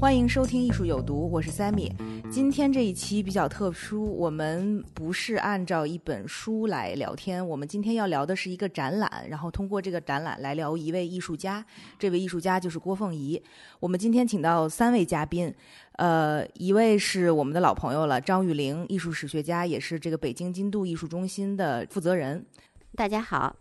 [0.00, 1.90] 欢迎收听《艺术有毒》，我是 Sammy。
[2.30, 11.66] 今天这一期比较特殊，我们不是按照一本书来聊天，我们今天要聊的是一个展览，然后通过这个展览来聊一位艺术家。
[11.98, 13.42] 这位艺术家就是郭凤仪。
[13.80, 15.52] 我们今天请到三位嘉宾，
[15.94, 22.46] 呃，一位是我们的老朋友了，张玉玲，艺术史学家，也是这个北京金度艺术中心的负责人。
[22.94, 23.56] 大家好，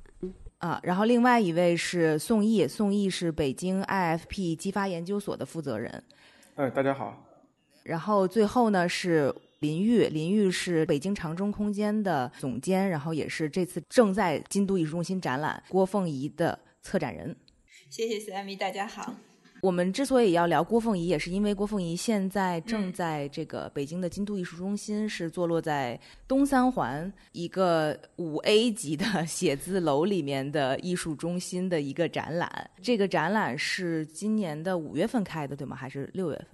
[0.60, 6.04] 啊，然后另外一位是宋毅，宋毅是北京 IFP 激发研究所的负责人。
[6.58, 7.16] 哎，大家好。
[7.84, 17.38] 然后最后呢是林玉，林玉是北京长中空间的总监，然后也是这次正在京都艺术中心展览郭凤仪的策展人。
[17.92, 19.14] 谢谢 Sammy，大家好。
[19.62, 32.70] 我们之所以要聊郭凤仪，也是因为郭凤仪现在正在这个北京的金都艺术中心，是坐落在东三环一个五 A 级的 写字楼里面的艺术中心的一个展览。
[32.82, 35.76] 这个展览是今年的五月份开的，对吗？
[35.76, 36.48] 还是六月份？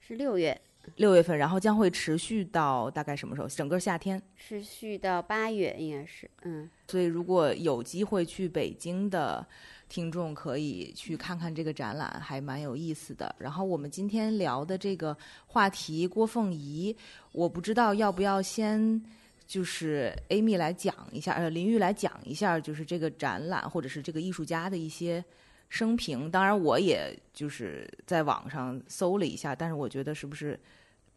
[0.00, 0.60] 是六月，
[0.96, 3.48] 六月份，然后将会持续到大概什么时候？
[3.48, 4.20] 整个夏天。
[4.36, 9.46] 持续到八月，应该是，嗯，所以如果有机会去北京的
[9.90, 13.34] 听众，可以去看看这个展览，还蛮有意思的。
[13.38, 15.14] 然后我们今天聊的这个
[15.46, 16.96] 话题，郭凤仪，
[17.32, 19.02] 我不知道要不要先
[19.46, 25.22] 就是 Amy 来讲一下，呃，林玉来讲一下，就是这个展览或者是这个艺术家的一些
[25.68, 26.30] 生平。
[26.30, 30.58] 当然，我也就是在网上搜了一下，但是我觉得是不是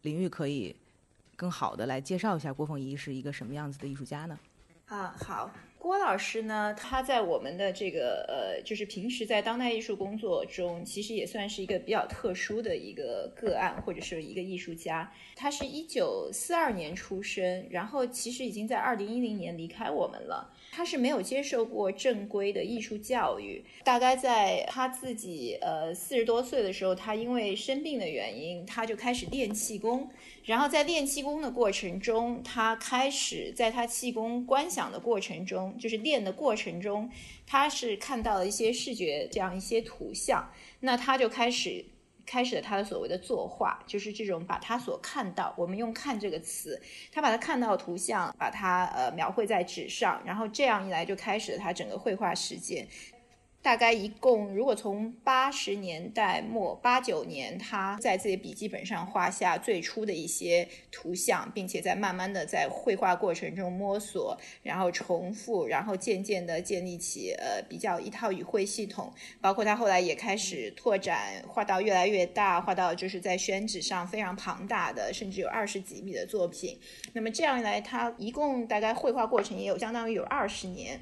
[0.02, 0.74] 林玉可以
[1.36, 4.36] 更好的来介绍一下郭凤仪是一个什么样子的艺术家呢？
[4.86, 5.50] 啊，好，
[5.84, 15.12] 郭老师呢，他在我们的这个呃，就是平时在当代艺术工作中，其实也算是一个比较特殊的一个个案，或者是一个艺术家。
[15.36, 20.50] 他是一九四二年出生，然后其实已经在二零一零年离开我们了。
[20.72, 30.08] 他是没有接受过正规的艺术教育，大概在他自己呃四十多岁的时候，他因为生病的原因，他就开始练气功。
[30.44, 37.10] 然后在练气功的过程中，他开始在他气功观想的过程中，就是练的过程中，
[37.46, 41.84] 他是看到了一些视觉这样一些图像，那他就开始
[42.26, 46.80] 开始了他的所谓的作画，就是这种把他所看到，我们用“看”这个词，
[47.12, 52.88] 他把他看到的图像，把它呃描绘在纸上，然后这样一来就开始了他整个绘画实践。
[53.64, 69.10] 大概一共，如果从八十年代末八九年，他在自己笔记本上画下最初的一些图像，并且在慢慢的在绘画过程中摸索，然后重复，然后渐渐的建立起呃比较一套语汇系统。
[69.40, 76.78] 包括他后来也开始拓展，画到越来越大，画到就是在宣纸上非常庞大的，甚至有二十几米的作品。
[77.14, 81.00] 那么这样一来，他一共大概绘画过程也有相当于有二十年。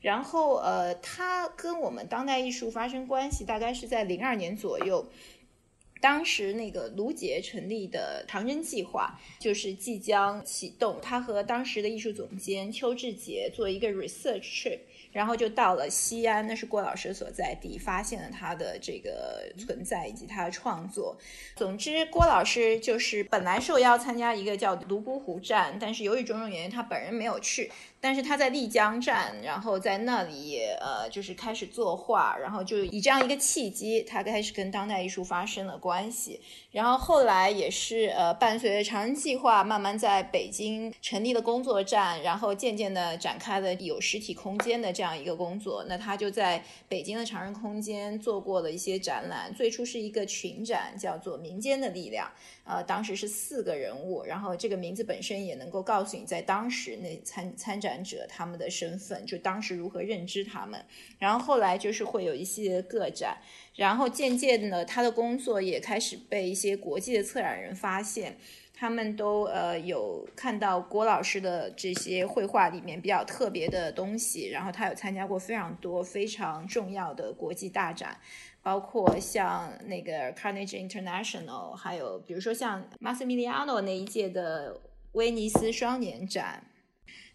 [0.00, 5.06] 然后，呃，他跟我们当代艺术发生关系，大概是在零二年左右。
[6.00, 14.78] 当时那个卢杰成立的长征计划就是即将启动，他和当时的艺术总监邱志杰做一个 research trip，
[15.10, 21.18] 然后就到了西安，那是郭老师所在地，发现了他的这个存在以及他的创作。
[21.56, 27.72] 总之，郭老师就是本来受邀参加一个叫泸沽湖站，但是由于种种原因，他本人没有去。
[28.00, 36.40] 但是他在丽江站，然后在那里呃，就是开始作画，然后就以这样一个契机，他开始跟当代艺术发生了关系。
[36.70, 45.84] 然后后来也是呃，伴随着长征计划，慢慢在北京成立了工作站，然后渐渐的展开了有实体空间的这样一个工作。
[45.88, 52.26] 那他就在北京的长征空间做过了一些展览，最初是一个群展，叫做《民间的力量》。
[52.70, 60.78] 呃，当时是四个人物，然后这个名字本身也能够告诉你，在当时那参参展者他们的身份，就当时如何认知他们。
[61.18, 63.38] 然后后来就是会有一些个展，
[63.74, 68.36] 然后渐渐的，他的工作也开始被一些国际的策展人发现，
[68.74, 78.14] 他们都呃有看到郭老师的这些绘画里面比较特别的东西，然后他有参加过非常多非常重要的国际大展。
[78.68, 84.78] 包括像那个 Carnegie International，还有比如说像 Massimiliano 那一届的
[85.12, 86.62] 威尼斯双年展。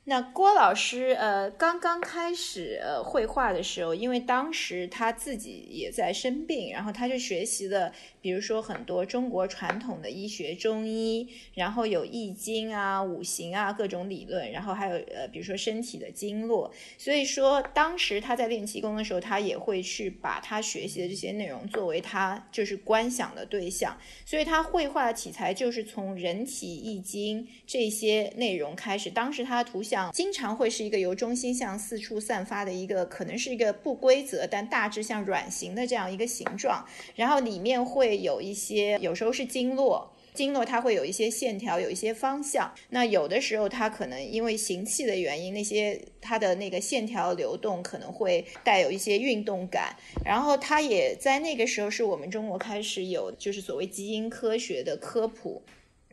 [0.05, 7.89] 那郭老师，呃，刚刚开始呃绘画的时候，因为当时他自己也在生病，然后他就学习了，
[8.19, 16.69] 比如说很多中国传统的医学，中医，然后有易经啊、五行啊各种理论，然后还有呃，比如说身体的经络。
[16.97, 29.09] 所以说，当时他在练气功的时候，他也会去把他学习的这些内容作为他就是观想的对象，所以他绘画的题材就是从人体易经这些内容开始。
[29.09, 29.92] 当时他的图像。
[29.93, 36.83] 像经常会是一个由中心向四处散发的一个，可能是一个不规则，但大致像软形的这样一个形状。
[37.15, 42.73] 然后里面会有一些，有时候是经络，经络它会有一些线条，有一些方向。
[42.89, 49.95] 那有的时候它可能因为行气的原因，那些它的那个线条流动可能会带有一些运动感。
[50.25, 55.61] 然后它也在那个时候是我们中国开始有就是所谓基因科学的科普。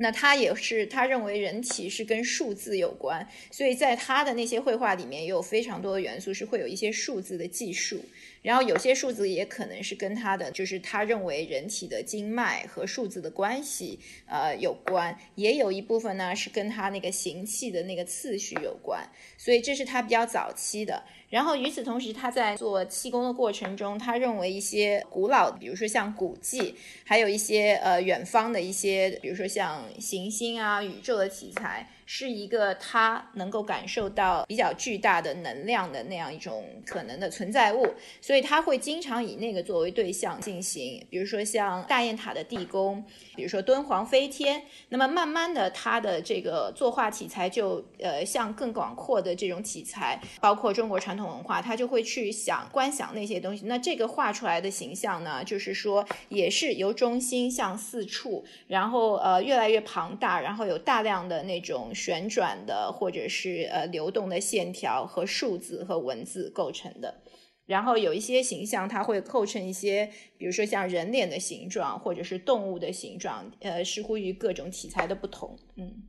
[0.02, 8.02] 那他也是，他认为人体是跟数字有关，所以在他的那些绘画里面也有非常多的元素是会有一些数字的技术，
[8.40, 19.06] 然后有些数字也可能是跟他的，就是他认为人体的经脉和数字的关系，呃有关，也有一部分呢是跟他那个行气的那个次序有关，
[19.36, 21.04] 所以这是他比较早期的。
[21.30, 26.74] 然后与此同时，他在做气功的过程中，他认为一些古老，比如说像古迹，
[27.04, 31.88] 还有一些呃远方的一些，比如说像行星啊、宇宙的题材。
[32.12, 37.86] 是一个他能够感受到比较巨大的能量的那样一种可能的存在物，
[38.20, 43.04] 所以他会经常以那个作为对象进行，比如说像大雁塔的地宫，
[43.36, 44.60] 比如说敦煌飞天。
[44.88, 53.66] 那么慢慢的，他的这个作画题材就呃向更广阔的这种题材，包括中国传统文化，他就会去想观想那些东西。
[53.66, 61.70] 那这个画出来的形象呢，就是说也是由中心向四处，然后呃越来越庞大，然后有大量的那种。
[61.92, 67.22] 旋转的或者是呃流动的线条和数字和文字构成的，
[67.66, 75.58] 然后有一些形象它会构成一些，比如说像人脸的形状或者是动物的形状，呃，似乎于各种题材的不同。
[75.76, 76.02] 嗯，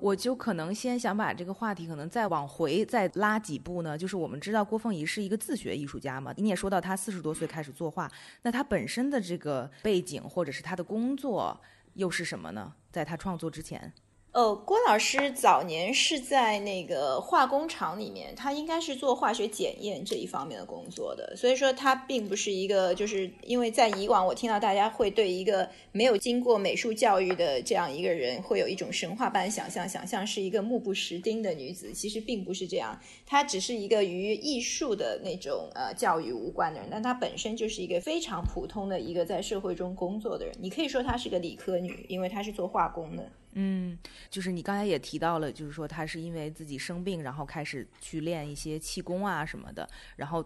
[0.00, 8.10] 我就可能先想把这个话题可能再往回再拉几步呢，就是我们知道郭凤仪是一个自学艺术家嘛，你也说到她四十多岁开始作画，
[8.42, 11.60] 那她本身的这个背景或者是她的工作
[11.94, 12.72] 又是什么呢？
[12.90, 13.92] 在她创作之前。
[14.38, 32.96] 呃，郭老师早年是在那个化工厂里面，他应该是做化学检验这一方面的工作的，所以说他并不是一个，就是因为在以往我听到大家会对一个没有经过美术教育的这样一个人会有一种神话般想象，想象是一个目不识丁的女子，其实并不是这样，
[33.26, 43.28] 她只是一个与艺术的那种呃教育无关的人，但她本身就是一个非常普通的一个在社会中工作的人，你可以说她是个理科女，因为她是做化工的。
[43.60, 43.98] 嗯，
[44.30, 50.44] 就是你刚才也提到了，就是说他是因为自己生病，然后开始去练一些气功啊什么的，然后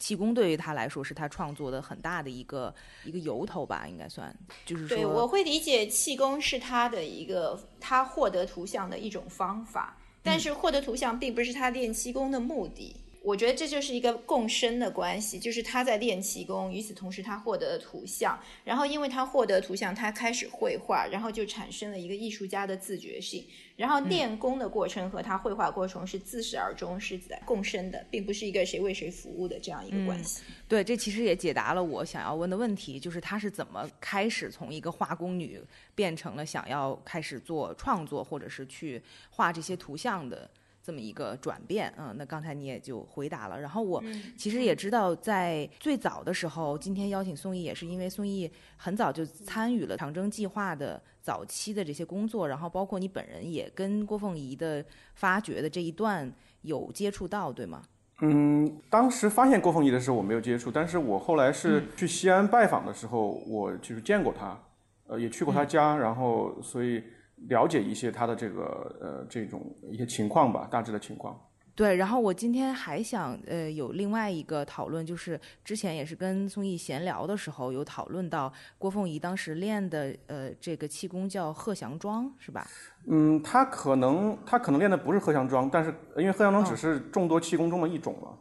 [0.00, 2.74] 气功对于他来说是他创作的很大的一个
[3.04, 4.34] 一个由头吧，应该算。
[4.66, 12.96] 就是说，对，我会理解气功是他的一个他获得图像的一种方法，但是获得图像并不是他练气功的目的。
[13.28, 23.44] 我觉得这就是一个共生的关系，就是他在练气功，与此同时他获得了图像，然后因为他获得图像，他开始绘画，然后就产生了一个艺术家的自觉性。
[23.76, 30.42] 然后练功的过程和他绘画过程是自始而终是在共生的，并不是一个谁为谁服务的这样一个关系。
[30.66, 35.60] 对，这其实也解答了我想要问的问题，就是他是怎么开始从一个画工女
[35.94, 40.48] 变成了想要开始做创作，或者是去画这些图像的。
[40.88, 43.60] 这么一个转变，嗯，那刚才你也就回答了。
[43.60, 44.02] 然后我
[44.38, 54.82] 其实也知道，在最早的时候，今天邀请宋轶也是因为宋轶很早就参与了长征计划的早期的这些工作，然后包括你本人也跟郭凤仪的
[55.14, 57.82] 发掘的这一段有接触到，对吗？
[58.22, 64.58] 嗯，当时发现郭凤仪的时候我没有接触，但是我后来是去西安拜访的时候，我就是见过他，
[65.06, 67.02] 呃，也去过他家，然后所以。
[67.46, 71.38] 了解一些他的这个呃这种一些情况吧，大致的情况。
[71.74, 82.66] 对，然后我今天还想呃有另外一个讨论，就是之前也是跟宋轶闲聊的时候有讨论到郭凤仪当时练的呃这个气功叫鹤翔桩，是吧？
[83.06, 88.36] 嗯，他可能他可能练的不是鹤翔桩，但是因为鹤翔桩只是众多气功中的一种了。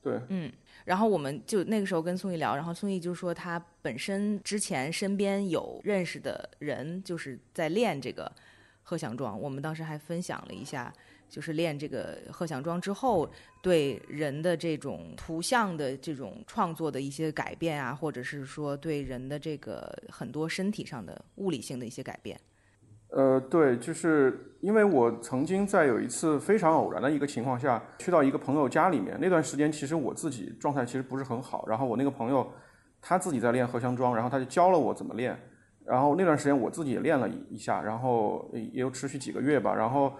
[0.00, 0.50] 对，嗯，
[0.88, 8.30] 然后我们就那个时候跟宋轶聊，然后宋轶就说他本身之前身边有认识的人就是在练这个。
[8.90, 10.90] 鹤翔桩，我们当时还分享了一下，
[11.28, 13.30] 就是练这个鹤翔桩之后，
[13.60, 22.40] 对人的这种图像的这种创作的一些改变啊，或者是说对人的这个很多身体上的物理性的一些改变。
[23.10, 32.46] 呃，对，就是因为我曾经在有一次非常偶然的一个情况下，去到一个朋友家里面，那段时间其实我自己状态其实不是很好，然后我那个朋友
[33.00, 35.34] 他自己在练荷香桩，然后他就教了我怎么练，
[35.86, 40.12] 然后那段时间我自己也练了一一下，然后也有持续几个月吧，然后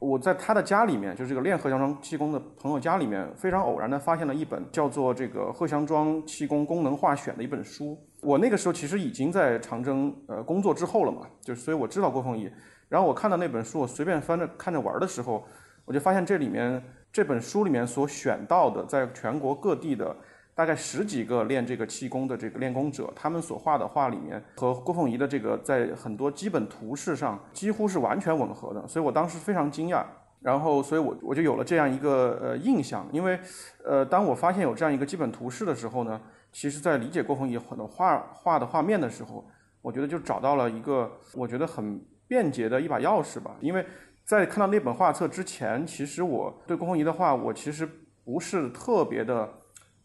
[0.00, 7.96] 我在他的家里面，就是这个练荷香桩气功的朋友家里面，非常偶然的发现了一本叫做《这个荷香桩气功功能化选》的一本书。
[8.26, 12.50] 我那个时候其实已经在长征呃工作之后了嘛，就所以我知道郭凤仪。
[12.88, 15.46] 然后我看到那本书，我随便翻着看着玩的时候，
[15.84, 20.14] 我就发现这里面这本书里面所选到的，在全国各地的
[20.56, 30.04] 大概十几个练这个气功的这个练功者，他们所画的画里面和郭凤仪的这个在很多基本图式上几乎是完全吻合的，所以我当时非常惊讶。
[30.40, 33.38] 然后，所以我我就有了这样一个呃印象，因为
[33.84, 36.20] 呃当我发现有这样一个基本图式的时候呢。
[36.58, 39.46] 其实，在理解郭凤仪很多画画的画面的时候，
[39.82, 43.54] 我觉得就找到了一个我觉得很便捷的一把钥匙吧。
[43.60, 43.84] 因为
[44.24, 47.86] 在看到那本画册之前，其实我对郭凤仪的画，我其实
[48.24, 49.46] 不是特别的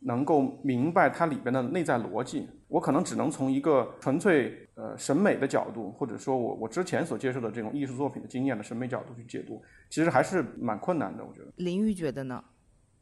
[0.02, 2.50] 能够明白它里边的内在逻辑。
[2.68, 11.24] 我可能只能从一个纯粹呃审美的角度，或者说我我之前所接受的这种艺术作品的经验的审美角度去解读，其实还是蛮困难的。
[11.24, 12.44] 我觉得林玉觉得呢？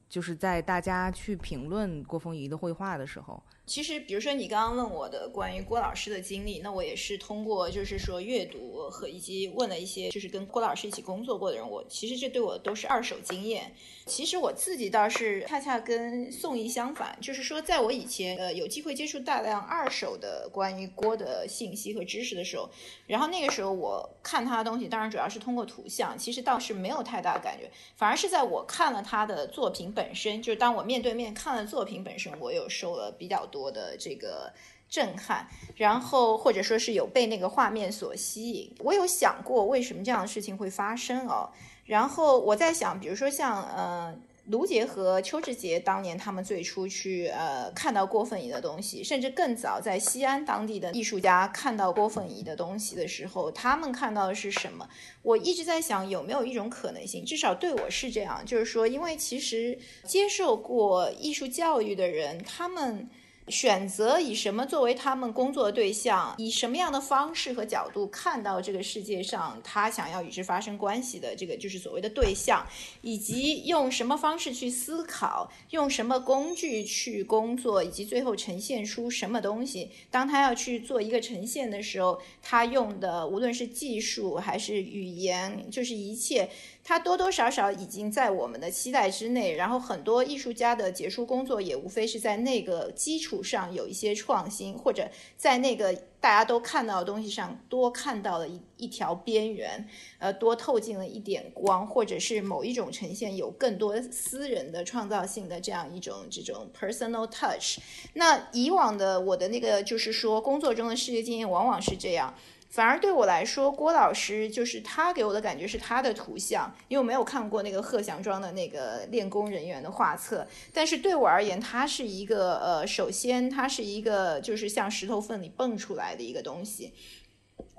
[0.10, 3.42] 就是在大家去评论郭风仪的绘画的时候。
[3.70, 13.72] 其实，比如说你刚刚问我的关于郭老师的经历，那我也是通过就是说阅读和以及问了一些就是跟郭老师一起工作过的人，我其实这对我都是二手经验。
[14.08, 22.68] 其实我自己倒是恰恰跟宋怡相反，就是说在我以前呃有机会接触大量二手的关于郭的信息和知识的时候，
[23.06, 33.59] 然后那个时候我看他的东西，当然主要是通过图像，其实倒是没有太大感觉，反而是在我看了他的作品本身，就是当我面对面看了作品本身，我有受了比较多。
[33.60, 34.50] 多的这个
[34.90, 38.74] 震撼，然后或者说是有被那个画面所吸引。
[38.80, 41.50] 我有想过为什么这样的事情会发生哦。
[41.86, 54.88] 然后我在想，比如说像呃卢杰和邱志杰当年他们最初去呃看到郭凤仪的东西，甚至更早在西安当地的艺术家看到郭凤仪的东西的时候，他们看到的是什么？
[55.22, 63.08] 我一直在想有没有一种可能性，至少对我是这样，就是说，因为其实接受过艺术教育的人，他们。
[63.50, 72.66] 选择以什么作为他们工作的对象，以什么样的方式和角度看到这个世界上他想要与之发生关系的这个就是所谓的对象，
[73.02, 79.90] 以及用什么方式去思考，用什么工具去工作，以及最后呈现出什么东西。
[80.12, 86.50] 当他要去做一个呈现的时候，他用的无论是技术还是语言，就是一切。
[86.90, 107.78] 它多多少少已经在我们的期待之内，然后很多艺术家的杰出工作也无非是在那个基础上有一些创新，或者在那个大家都看到的东西上多看到了一一条边缘，呃，多透进了一点光，或者是某一种呈现有更多私人的创造性的这样一种这种 personal touch。
[108.14, 112.34] 那以往的我的那个就是说工作中的世界经验往往是这样。
[112.70, 120.48] 反而对我来说，郭老师就是他给我的感觉是他的图像，因为我没有看过那个贺祥庄的那个练功人员的画册。
[120.72, 126.94] 但是对我而言，他是一个呃，首先他是一个就是像石头缝里蹦出来的一个东西。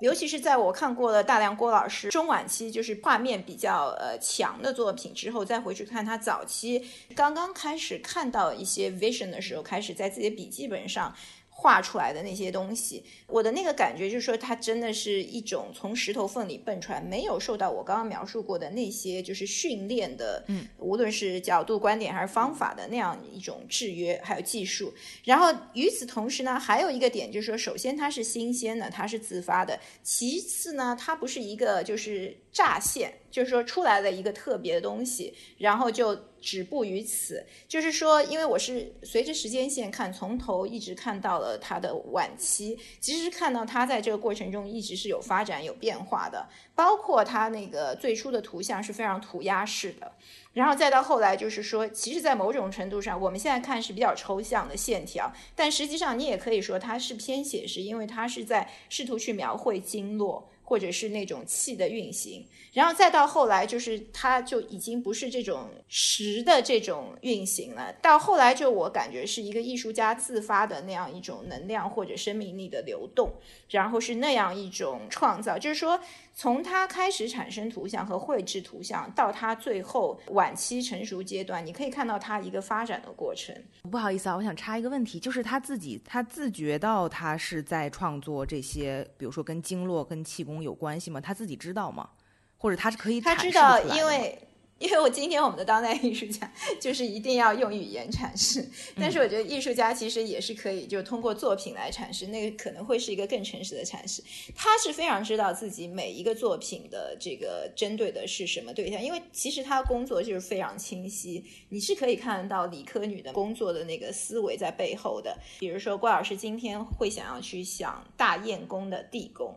[0.01, 11.15] 尤其是在我看过了大量郭老师中晚期就是画面比较呃强的作品之后，再回去看他早期刚刚开始看到一些 vision 的时候，开始在自己的笔记本上。
[11.61, 24.91] 画出来的那些东西，我的那个感觉就是说，它真的是一种从石头缝里蹦出来，没有受到我刚刚描述过的那些就是训练的，嗯，无论是角度、观点还是方法的那样一种制约，还有技术。
[25.23, 33.13] 然后与此同时呢，还有一个点就是说，首先它是新鲜的，它是自发的；其次呢，它不是一个就是乍现。
[33.31, 37.41] 就是说出来了一个特别的东西，然后就止步于此。
[37.65, 46.45] 就是说，因为我是随着时间线看，从头一直看到了他的晚期，其实看到他在这个过程中一直是有发展、有变化的。
[46.75, 50.11] 包括他那个最初的图像是非常涂鸦式的，
[50.51, 60.49] 然后再到后来，就是说，其实，在某种程度上，我们现在看是比较抽象的线条，但实际上你也可以说它是偏写实，因为它是在试图去描绘经络。
[60.71, 67.91] 或者是那种气的运行，然后再到后来，就是它就已经不是这种实的这种运行了。
[68.01, 73.33] 到后来，就我感觉是一个艺术家自发的那样一种能量或者生命力的流动，
[73.69, 75.99] 然后是那样一种创造，就是说。
[76.33, 83.53] 从他开始产生图像和绘制图像，到他最后晚期成熟阶段，你可以看到他一个发展的过程。
[83.91, 91.19] 不好意思啊，我想插一个问题，就是他自己，他自觉到他是在创作这些，比如说跟经络、跟气功容有关系吗？
[91.19, 92.09] 他自己知道吗？
[92.57, 94.37] 或者他是可以他知道，因为。
[94.81, 98.67] 因为我今天我们的当代艺术家就是一定要用语言阐释，
[98.99, 104.23] 但是我觉得艺术家其实也是可以，就通过作品来阐释，那个可能会是一个更诚实的阐释。
[104.55, 115.37] 他是非常知道自己每一个作品的这个针对的是什么对象，因为其实他工作就是非常清晰，你是可以看得到理科女的工作的那个思维在背后的。
[115.59, 119.55] 比如说郭老师今天会想要去想大雁宫的地宫，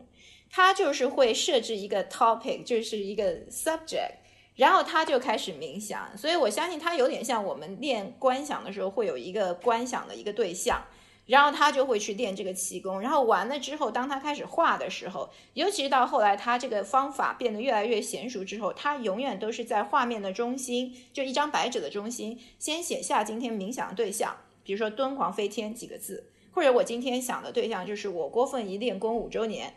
[0.57, 4.13] 他就是会设置一个 topic，就是一个 subject。
[4.55, 10.81] 然后他就开始冥想，所以我相信他有点像我们练观想的时候会有一个观想的一个对象，
[11.27, 29.75] 然后他就会去练这个气功，然后完了之后，当他开始画的时候，尤其是到后来他这个方法变得越来越娴熟之后，他永远都是在画面的中心，就一张白纸的中心，先写下今天冥想的对象，比如说敦煌飞天几个字，或者我今天想的对象就是我郭凤仪练功五周年。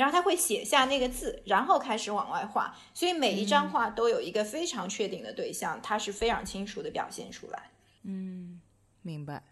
[0.00, 7.70] 然后他会写下那个字，然后开始往外画，所以每一张画都有一个非常确定的对象，他是非常清楚的表现出来。
[8.04, 8.58] 嗯，
[9.02, 9.42] 明白。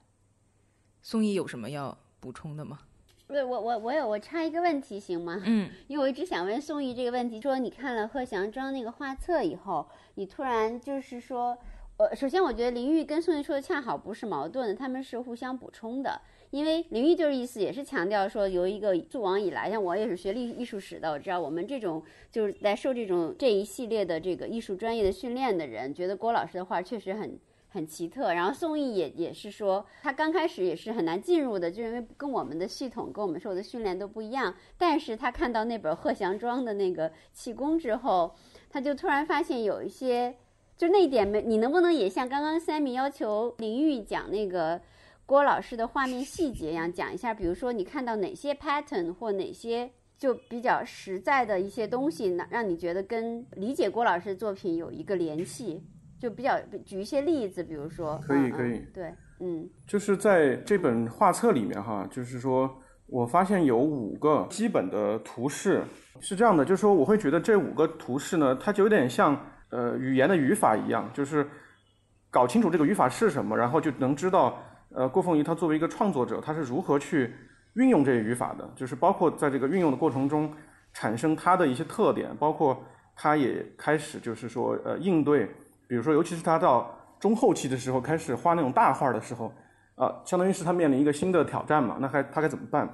[1.03, 2.79] 宋轶有什么要补充的吗？
[3.27, 5.39] 对，我我我有，我插一个问题行吗？
[5.45, 11.59] 嗯，因为我一直想问宋轶这个问题，说你看了贺祥章那个画册以后，你突然就是说，
[11.99, 16.23] 呃，首先我觉得林玉跟宋轶说的恰好不是矛盾的，他们是互相补充的。
[16.51, 22.03] 因为林玉就是意思也是强调说，由一个溯往以来，像我也是学历艺术史的，我知道我们这种
[22.33, 27.39] 就是在受这种这一系列的这个艺术专业的训练的人，觉得郭老师的画确实很
[27.69, 28.33] 很奇特。
[28.33, 34.55] 然后宋毅也也是说，他刚开始也是很难进入的，就因为跟我们的系统跟我们受的训练都不一样。
[34.79, 38.35] 但是他看到那本贺祥庄的那个气功之后，
[38.71, 40.35] 他就突然发现有一些，
[40.79, 44.81] 就那一点没，你能不能也像刚刚 Sammy 要求林玉讲那个？
[45.29, 55.87] 郭老师的画面细节一样讲一下，比如说你看到哪些 pattern 或哪些就比较实在的一些东西，让让你觉得跟理解郭老师的作品有一个联系，
[56.19, 62.75] 就比较举一些例子，比如说可以可以对嗯，就是在这本画册里面哈，就是说
[63.07, 65.85] 我发现有五个基本的图示
[66.21, 71.47] 是这样的，就是说我会觉得这五个图示呢，它就有点像呃语言的语法一样，就是
[72.31, 74.59] 搞清楚这个语法是什么，然后就能知道。
[74.95, 77.35] 呃，郭凤仪他作为一个创作者，他是如何去
[77.75, 78.69] 运用这些语法的？
[78.75, 80.51] 就是包括在这个运用的过程中，
[80.93, 82.83] 产生他的一些特点，包括
[83.15, 85.47] 他也开始就是说呃应对，
[85.87, 89.53] 比如说尤其是他到中后期的时候开始画那种大画的时候，
[89.95, 92.89] 啊，相当于是他面临一个新的挑战嘛，那还他该怎么办？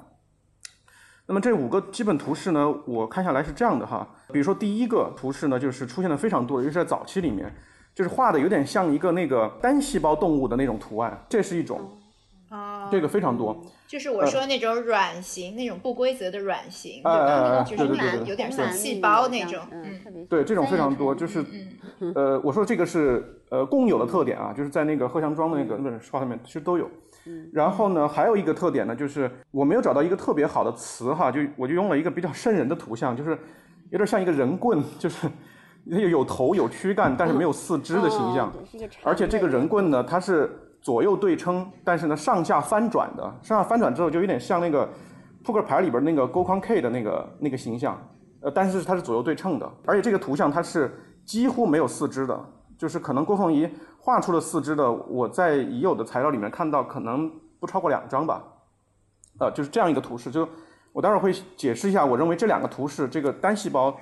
[1.27, 7.55] 那么这五个基本图示呢，我看下来是这样的哈，比如说第一个图示呢，就是出现的非常多，尤其是在早期里面。
[7.95, 11.81] 就是画的有点像一个那个单细胞动物的那种图案，这是一种，
[12.49, 13.57] 啊，这个非常多。
[13.87, 17.63] 就是我说那种软形、那种不规则的软形，对吧？
[17.63, 21.15] 对对对，有点像细胞那种，嗯，对，这种非常多。
[21.15, 21.45] 就是，
[22.17, 26.91] 呃，我说这个是呃共有的特点啊，就是在那个贺祥庄的那个那本画上面其实都有。
[27.53, 33.39] 然后呢，还有一个特点呢，就是我没有找到一个特别好的词哈，就我就用了一个比较瘆人的图像，就是
[33.91, 35.29] 有点像一个人棍，就是。
[35.85, 38.51] 有头有躯干，但是没有四肢的形象，
[39.03, 44.89] 而且这个人棍呢，它是左右对称，但是呢上下翻转的，上下翻转之后就有点像那个
[45.45, 48.01] 扑克牌里边那个勾框 K 的那个那个形象，
[48.41, 50.91] 呃，但是它是左右对称的，而且这个图像它是
[51.27, 52.39] 几乎没有四肢的，
[52.79, 53.69] 就是可能郭凤仪
[53.99, 58.43] 画出了四肢的，我在已有的材料里面看到可能不超过两张吧，
[59.39, 60.49] 呃，就是这样一个图示，就
[60.93, 63.95] 我待会儿会解释一下，我认为这两个图示，这个单细胞。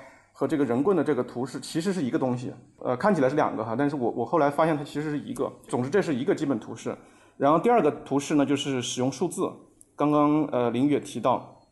[0.42, 5.48] 和这个人棍的这个图示其实是一个东西，呃，看起来是两个哈，但是我我后来发现它其实是一个。
[5.68, 6.92] 总之这是一个基本图示，
[7.36, 9.48] 然后第二个图示呢就是使用数字，
[9.94, 11.62] 刚刚呃林宇也提到，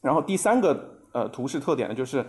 [0.00, 2.24] 然后第三个呃图示特点呢就是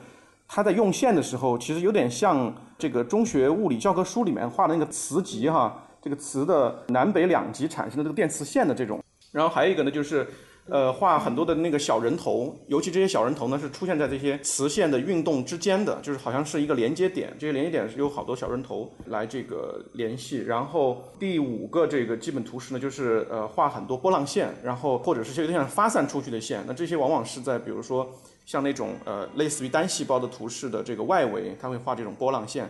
[0.46, 10.28] 它在用线的时候其实有点像这个中学物理教科书里面画的那个磁极哈，这个磁的南北两极产生的这个电磁线的这种，然后还有一个呢就是。
[10.70, 17.34] 呃，画很多的那个小人头，尤其这些小人头呢，是出现在这些磁线的运动之间的，就是好像是一个连接点。
[17.40, 20.40] 这些连接点是有好多小人头来这个联系。
[20.40, 26.62] 然后第五个这个基本图示呢，就是呃画很多波浪线，然后或者是有点像发散出去的线。
[26.68, 28.06] 那这些往往是在比如说
[28.46, 32.70] 像那种呃类似于单细胞的图示的这个外围，它会画这种波浪线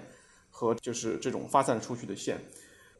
[0.51, 2.37] 和就是这种发散出去的线。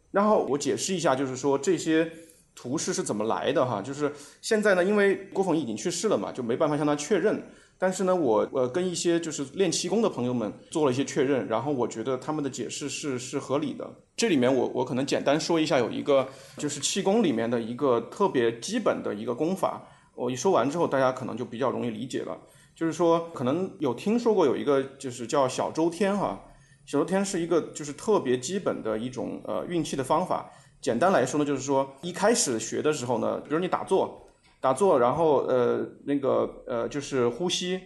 [0.10, 2.12] 然后我解释一下，就是说这些。
[2.57, 3.79] 图示是怎么来的哈？
[3.79, 7.43] 就是现在呢，因为郭凤仪已经去世了嘛，就没办法向他确认。
[7.77, 13.87] 但是呢，我呃跟一些就是练气功的朋友们做了一些确认，然后我觉得他们的解释是是合理的。
[14.15, 19.87] 这里面我我可能简单说一下，有一个就是气功里面的一个特别基本的一个功法。
[20.15, 22.35] 我一说完之后，大家可能就比较容易理解了。
[22.75, 26.43] 就是说可能有听说过有一个就是叫小周天哈，
[26.87, 30.49] 小周天是一个就是特别基本的一种呃运气的方法。
[30.79, 34.29] 简单来说呢，就是说一开始学的时候呢，比如你打坐，
[34.61, 37.81] 打坐，然后呃那个呃就是呼吸，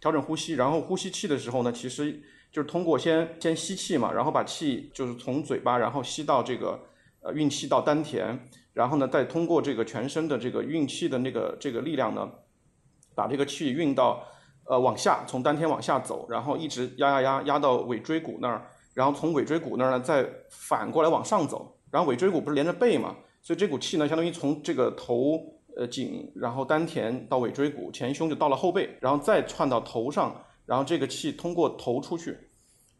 [0.00, 6.80] 调整呼吸，然后呼吸气的时候呢，其实就是通过先先吸气嘛，然后把气就是从嘴巴然后吸到这个
[7.20, 12.30] 呃运气到丹田，然后呢再通过这个全身的这个运气的那个这个力量呢，
[13.14, 14.24] 把这个气运到
[14.66, 21.75] 呃往下，从丹田往下走，然后一直压压压压到尾椎骨那儿，然后从尾椎骨那儿呢再反过来往上走。
[21.90, 25.40] 然后尾椎骨不是连着背嘛，所以这股气呢，相当于从这个头
[25.76, 30.34] 呃颈，然后丹田到尾椎骨，前胸就到了后背，然后再窜到头上，
[30.66, 32.36] 然后这个气通过头出去，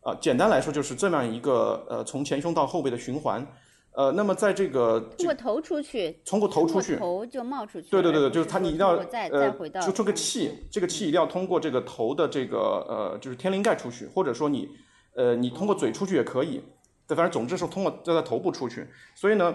[0.03, 3.44] 啊，简单来说就是这么样一个呃从前胸到后背的循环，
[3.92, 8.90] 呃，那么在这个通过头出去，通过头出去，头就冒出去，对对对对，就是它你一定要
[9.31, 14.68] 呃，就这个气，这个气一定要通过这个头的这个呃就是天灵盖出去，或者说你
[15.16, 16.62] 呃你通过嘴出去也可以。
[17.07, 19.55] 对，反正总之是通过要在头部出去，所以呢，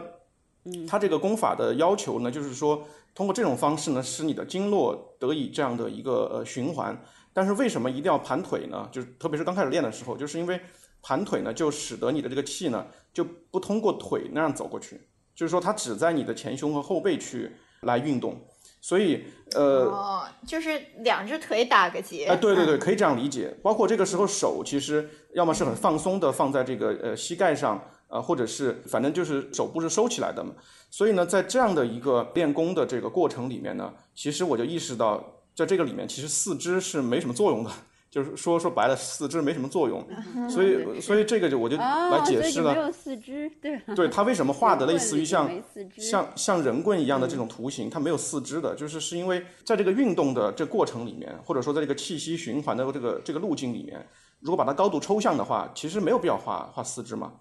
[0.65, 6.97] 嗯，它这个功法的要求呢，就是说通过这种方式呢，使你的经络得以这样的一个呃循环。
[7.33, 8.89] 但是为什么一定要盘腿呢？
[8.91, 10.59] 就是特别是刚开始练的时候，就是因为
[11.01, 14.99] 盘腿呢，就使得你的这个气呢就不通过腿那样走过去，
[15.33, 18.39] 就是说它只在你的前胸和后背去来运动。
[18.83, 23.55] 所以，呃，哦，就是两只腿打个结，哎，对对对，可以这样理解。
[23.61, 30.51] 包括这个时候手其实要么是很放松的放在这个呃膝盖上，啊，或者是反正就是手部是收起来的嘛。
[30.89, 35.23] 所以呢，在这样的一个练功的这个过程里面呢，其实我就意识到，
[35.55, 37.71] 在这个里面其实四肢是没什么作用的。
[38.11, 40.05] 就是说说白了，四肢没什么作用，
[40.49, 42.73] 所以所以这个就我就来解释了。
[42.73, 43.79] 没有四肢，对。
[43.95, 45.49] 对他为什么画的类似于像
[45.97, 54.05] 像像人棍一样的这种图形，它没有四肢的，就是是因为在这个运动的这过程里面，或者说在这个气息循环的这个这个路径里面，
[54.41, 57.31] 如果把它高度抽象的话，其实没有必要画画四肢嘛。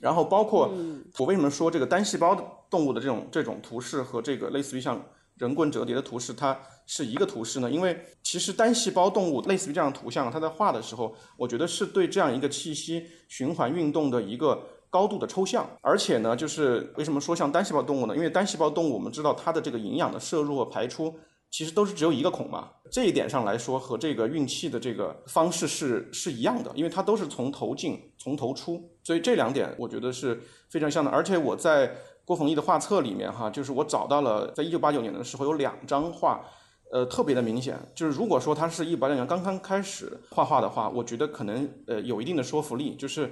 [0.00, 0.72] 然后包括
[1.18, 5.00] 我为什么说这个单细胞动物的这种这种图示和这个类似于像。
[5.36, 15.68] 人棍折叠的图示，它是一个图示呢，因为其实单细胞动物类似于这样的图像，它在画的时候，我觉得是对这样一个气息循环运动的一个高度的抽象。
[15.80, 18.14] 而且呢，就是为什么说像单细胞动物呢？
[18.14, 21.18] 因为单细胞动物我们知道它的这个营养的摄入和排出，
[21.54, 22.68] 其实都是只有一个孔嘛。
[22.90, 31.10] 这一点上来说，和这个运气的这个方式是是一样的，因为它都是从头进，从头出，所以这两点我觉得是非常像的。
[31.12, 31.94] 而且我在。
[32.26, 36.42] 郭凤仪的画册里面，哈，就是我找到了，在一九八九年的时候有两张画，
[36.90, 37.78] 呃，特别的明显。
[37.94, 42.96] 就是如果说他是一八九年刚刚开始画画的话，我觉得可能呃有一定的说服力。
[42.96, 43.30] 就是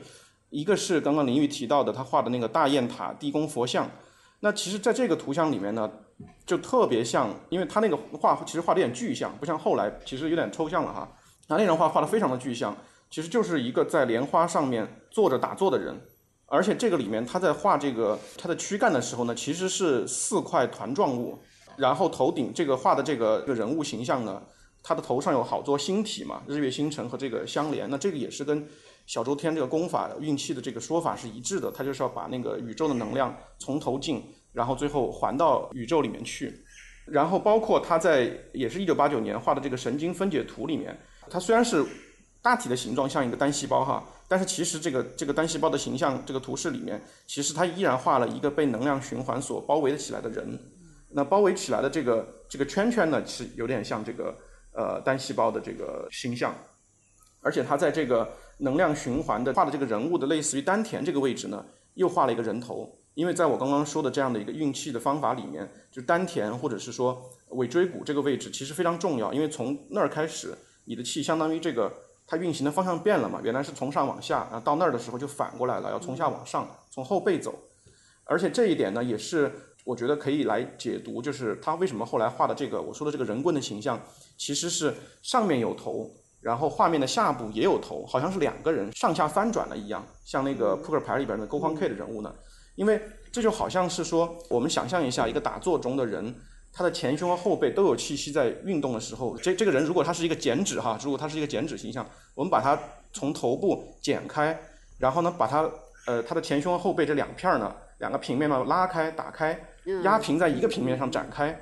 [0.50, 3.90] 一个是刚刚林玉提到的，他画的那个大雁塔地宫佛像。
[4.40, 5.90] 那其实在这个图像里面呢，
[6.44, 11.08] 就特别像，因为他那个画其实画的有点具象，不像后来其实有点抽象了哈。
[11.48, 12.76] 他那张画画的非常的具象，
[13.10, 16.00] 其实就是一个在莲花上面坐着打坐的人。
[16.46, 21.38] 而且这个里面，他在画这个他的躯干的时候呢，其实是四块团状物，
[21.76, 24.42] 然后头顶这个画的这个这个人物形象呢，
[24.82, 27.88] 他的头上有好多星体嘛，日月星辰和这个相连。
[27.88, 28.68] 那这个也是跟
[29.06, 36.64] 小周天这个功法运气的这个说法是一致的，他就是要把那个宇宙的能量从头进，然后最后还到宇宙里面去。
[37.06, 40.96] 然后包括他在也是一九八九年画的这个神经分解图里面，
[41.28, 41.84] 它虽然是
[42.40, 44.04] 大体的形状像一个单细胞哈。
[44.28, 50.58] 但是其实这个这个单细胞的形象，这个图示里面，其实它依然画了一个被能量循环所包围起来的人。
[51.10, 54.34] 那包围起来的这个这个圈圈呢，是有点像这个
[54.72, 56.54] 呃单细胞的这个形象。
[57.42, 61.62] 而且它在这个能量循环的画的这个人物的类似于丹田这个位置呢，
[61.94, 63.01] 又画了一个人头。
[63.14, 71.92] 因为在我刚刚说的这样的一个运气的方法里面，就丹田或者是说尾椎骨这个位置其实非常重要，因为从那儿开始，你的气相当于这个。
[72.24, 73.40] 它运行的方向变了嘛？
[73.42, 77.52] 原来是从上往下，然后到那儿的时候就反过来了，要从下往上，从后背走。
[78.24, 79.52] 而且这一点呢，也是
[79.84, 84.00] 我觉得可以来解读，就是他为什么后来画的这个我说的这个人棍的形象，
[84.38, 86.08] 其实是上面有头，
[86.40, 92.32] 然后画面的下部也有头，好像是两个人上下翻转了一样，像那个扑克牌里边的勾方 K 的人物呢。
[92.74, 96.34] 因为这就好像是说，我们想象一下一个打坐中的人。
[96.74, 102.78] 他的前胸和后背都有气息在运动的时候，这这个人如果他是一个剪纸哈，如果他是一个剪纸形象，我们把它
[103.12, 104.58] 从头部剪开，
[104.96, 105.70] 然后呢，把它
[106.06, 109.68] 呃他的前胸和后背这两片呢，两个平面呢拉开打开，
[110.02, 111.54] 压平在一个平面上展开，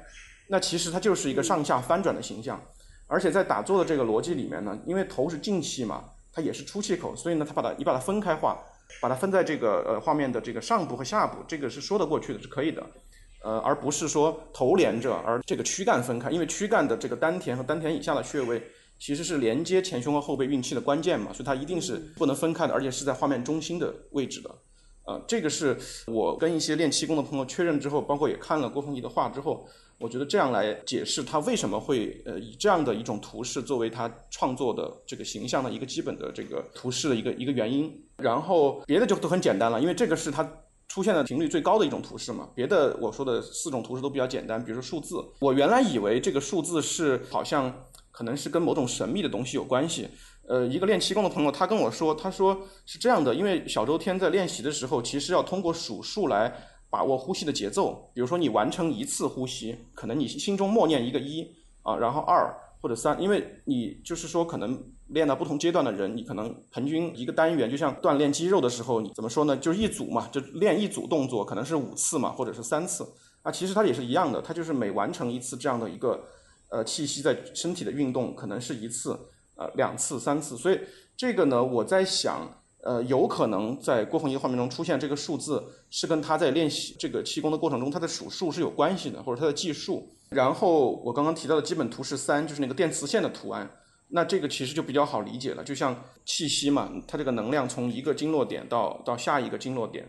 [0.46, 2.62] 那其实它就是一个上下翻转的形象，
[3.08, 8.56] 而且在打坐的这个逻辑里面呢，因为头是进气嘛，它也是出气口，所以呢，它把它你把它分开画，
[9.00, 12.84] 把它分在这个呃画面的这个上部和下部，这个是说得过去的，是可以的。
[13.42, 18.62] 呃，而不是说头连着，而这个躯干分开，因为躯干的这个丹田和丹田以下的穴位
[18.98, 24.50] 其实是连接前胸和后背运气的关键嘛，所以它一定是不能分开的，而且是在画面中心的位置的。
[25.06, 25.74] 呃，这个是
[26.06, 29.66] 我跟一些练气功的朋友确认之后，包括也看了郭凤仪的画之后，
[30.00, 37.92] 我觉得这样来解释他为什么会呃以这样的一种图式作为他创作的这个形象的一个基本的这个图式的一个一个原因。
[38.16, 40.50] 然后别的就都很简单了，因为这个是他
[40.88, 42.48] 出现的频率最高的一种图式嘛。
[42.54, 47.72] 别的我说的四种图式都比较简单，比如说数字，我原来以为这个数字是好像
[48.10, 50.08] 可能是跟某种神秘的东西有关系。
[50.48, 56.52] 呃，一个练气功的朋友，他跟我说，他说是这样的，因为小周天在练习的时候，其实要通过数数来
[56.90, 58.10] 把握呼吸的节奏。
[58.12, 69.56] 比如说你完成一次呼吸，可能你心中默念一个一啊，然后二或者三，因为你就是说可能练到不同阶段的人，你可能平均一个单元，就像锻炼肌肉的时候，你怎么说呢？
[69.56, 73.06] 就是一组嘛，就练一组动作，可能是五次嘛，或者是三次。
[73.42, 76.24] 啊，其实它也是一样的，它就是每完成一次这样的一个
[76.68, 79.18] 呃气息在身体的运动，可能是一次。
[79.56, 80.80] 呃，两次、三次，所以
[81.14, 90.08] 这个呢，我在想，呃，有可能在郭凤仪画面中出现这个数字，是跟他在练习这个气功的过程中，他的数数是有关系的，或者他的计数。
[90.30, 93.70] 然后我刚刚提到的基本图是三，就是那个电磁线的图案，
[94.08, 100.08] 那这个其实就比较好理解了，就像气息嘛，它这个能量从一个经络点到到下一个经络点，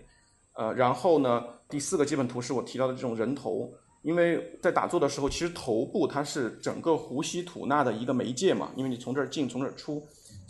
[0.57, 3.69] 呃，然后呢，第四个基本图是我提到的这种人头。
[4.03, 10.01] 因为在打坐的时候，其实头部它是整个呼吸吐纳的一个媒介嘛，因为你从这儿进，从这儿出，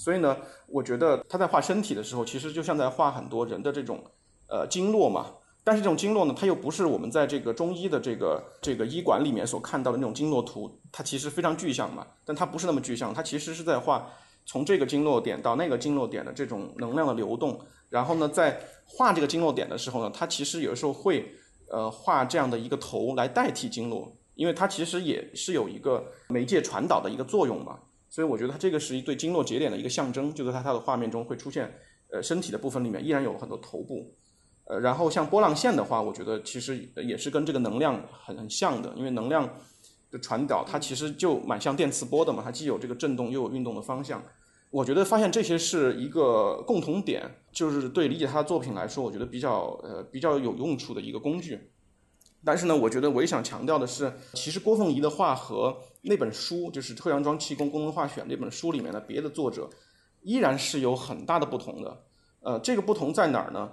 [0.01, 0.35] 所以呢，
[0.65, 4.03] 我觉得他在画身体的时候，其实就像在画很多人的这种
[4.47, 5.27] 呃经络嘛。
[5.63, 14.09] 但是这种经络呢，它又不是我们在这个中医的这个这个医馆里面所看到的那种经络图，它其实非常具象嘛，但它不是那么具象，它其实是在画
[14.45, 17.59] 从这个经络点到那个经络点的这种能量的流动。
[17.89, 21.31] 然后呢，在画这个经络点的时候呢，它其实有的时候会。
[21.73, 27.79] 呃，画这样的一个头来代替经络，因为它其实也是有一个媒介传导的一个作用嘛，
[28.11, 31.73] 所以我觉得它这个是一对经络节点的一个象征，就在它它的画面中会出现，
[32.11, 34.13] 呃，身体的部分里面依然有很多头部，
[34.65, 39.57] 呃，然后像波浪线的话，我觉得其实也是跟这个能量很很像的，因为能量
[40.11, 44.21] 的传导它其实就蛮像电磁波的嘛，它既有这个震动又有运动的方向。
[44.71, 51.71] 我觉得发现这些是一个共同点，就是对理解他的作品来说，我觉得比较呃比较有用处的一个工具。
[52.43, 59.69] 但是呢，我觉得我也想强调的是，其实郭凤仪的画和那本书，就是《特阳庄气功功能画选》那本书里面的别的作者，
[60.21, 62.03] 依然是有很大的不同的。
[62.41, 63.69] 呃，这个不同在哪儿呢？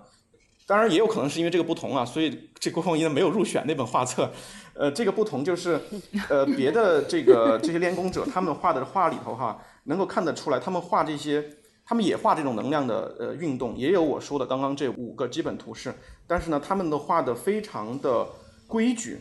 [0.66, 4.30] 当然也有可能是因为这个不同啊，所以这郭凤仪没有入选那本画册。
[4.74, 5.80] 呃，这个不同就是，
[6.28, 9.58] 呃，别的这个这些练功者他们画的画里头哈。
[9.84, 11.42] 能够看得出来，他们画这些，
[11.86, 15.94] 他们也画这种能量的呃运动，也有我说的刚刚这五个基本图式，
[16.26, 18.26] 但是呢，他们都画的非常的
[18.66, 19.18] 规矩。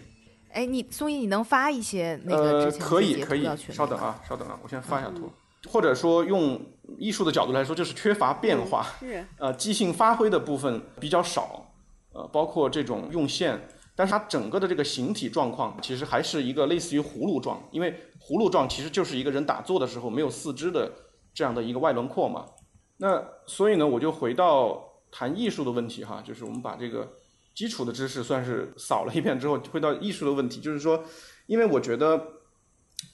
[0.51, 5.29] 哎，你宋毅，你能发一些那个呃，可以可以，稍等啊，稍等啊，我先发一下图，
[5.69, 6.59] 或者说用
[6.97, 11.65] 艺术的角度来说，就是缺乏变化，是呃，即兴发挥的部分比较少，
[12.13, 13.59] 呃，包括这种用线。
[13.95, 20.91] 但是它整个的这个形体状况，其实还是一个类似于葫芦状，因为葫芦状其实就是一个人打坐的时候没有四肢的
[21.33, 22.45] 这样的一个外轮廓嘛。
[22.97, 24.79] 那所以呢，我就回到
[25.11, 27.11] 谈艺术的问题哈，就是我们把这个
[27.57, 31.03] 基础的知识算是扫了一遍之后，回到艺术的问题，就是说，
[31.47, 32.21] 因为我觉得，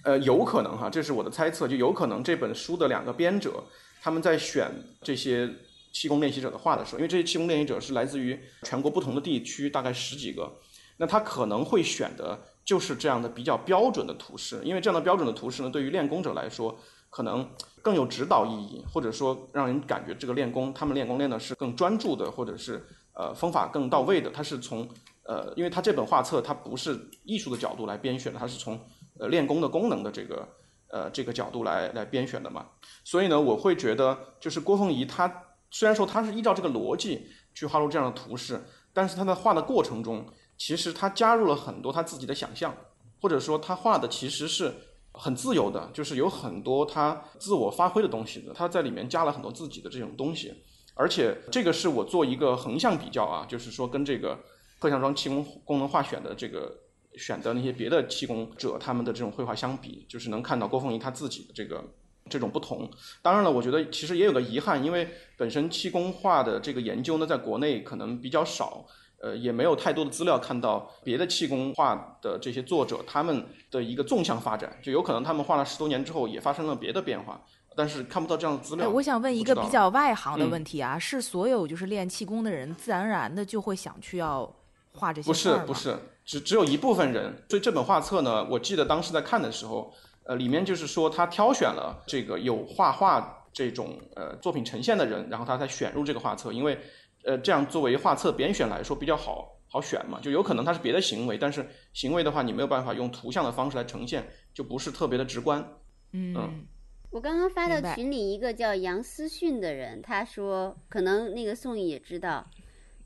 [0.04, 3.64] 呃，有可能哈，这是我的猜测，就有可能这本书的两个编者
[4.02, 4.70] 他们在选
[5.02, 5.50] 这些
[5.94, 10.52] 气功练习者的画的时候，因为这些气功练习者是来自于全国不同的地区，大概十几个。
[10.98, 16.78] 那他可能会选的就是这样的比较标准的图示，因为这样的标准的图示呢，对于练功者来说，
[17.10, 17.50] 可能
[17.82, 24.30] 更有指导意义，或者说让人感觉这个练功，他们练功练的是更专注的，或者是呃方法更到位的。
[24.30, 24.88] 他是从
[25.24, 28.80] 呃，因为他这本画册它不是艺术的角度来编选的，它是从
[29.20, 30.48] 呃练功的功能的这个
[30.90, 32.68] 呃这个角度来来编选的嘛。
[33.04, 40.26] 所以呢，我会觉得就是郭凤仪他虽然说他是依照这个逻辑去画出这样的图示，但是他在画的过程中。
[40.56, 42.74] 其实他加入了很多他自己的想象，
[43.20, 44.72] 或者说他画的其实是
[45.12, 48.54] 很自由的，就是有很多他自我发挥的东西的。
[48.54, 50.54] 他在里面加了很多自己的这种东西，
[50.96, 54.40] 而且这个是我做一个横向比较啊，就是说跟这个
[54.80, 56.74] 贺祥庄气功功能画选的这个
[57.18, 61.84] 选的那些别的气功者他们的这种绘画相比，就是能看到郭凤仪他自己的这个
[62.30, 62.90] 这种不同。
[63.22, 68.86] 当然了，我觉得其实也有个遗憾，因为本身气功画的这个研究呢，在国内可能比较少。
[69.24, 77.42] 呃，也没有太多的资料看到别的气功画的这些作者他们的一个纵向发展，就有可能他们画了十多年之后也发生了别的变化，
[77.76, 78.90] 但是看不到这样的资料。
[78.90, 84.52] 我想问一个比较外行的问题啊，是所有就是练气功的人自然而然的就会想去要
[84.92, 87.34] 画这些不是不是，只只有一部分人。
[87.50, 96.80] 所以这本画册呢，我记得当时在看的时候，呃，里面就是说他挑选了这个有画画这种呃作品呈现的人，然后他才选入这个画册，因为
[97.26, 105.68] 呃这样作为画册编选来说比较好好选嘛，就有可能他是别的行为，但是行为的话你没有办法用图像的方式来呈现，就不是特别的直观。
[106.12, 106.66] 嗯
[107.14, 112.44] 我刚刚发到群里一个叫杨思训的人，他说可能那个宋毅也知道，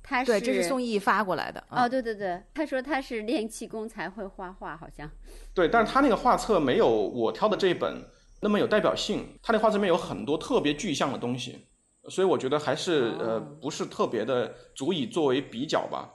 [0.02, 1.60] 他是对，这是宋毅发过来的。
[1.67, 5.12] 啊哦，对对对，他说他是练气功才会画画，好像。
[5.54, 8.02] 对，但是他那个画册没有我挑的这一本
[8.41, 11.67] 那么有代表性，他那画册里面有很多特别具象的东西，
[12.10, 16.10] 所以我觉得还是呃不是特别的足以作为比较吧。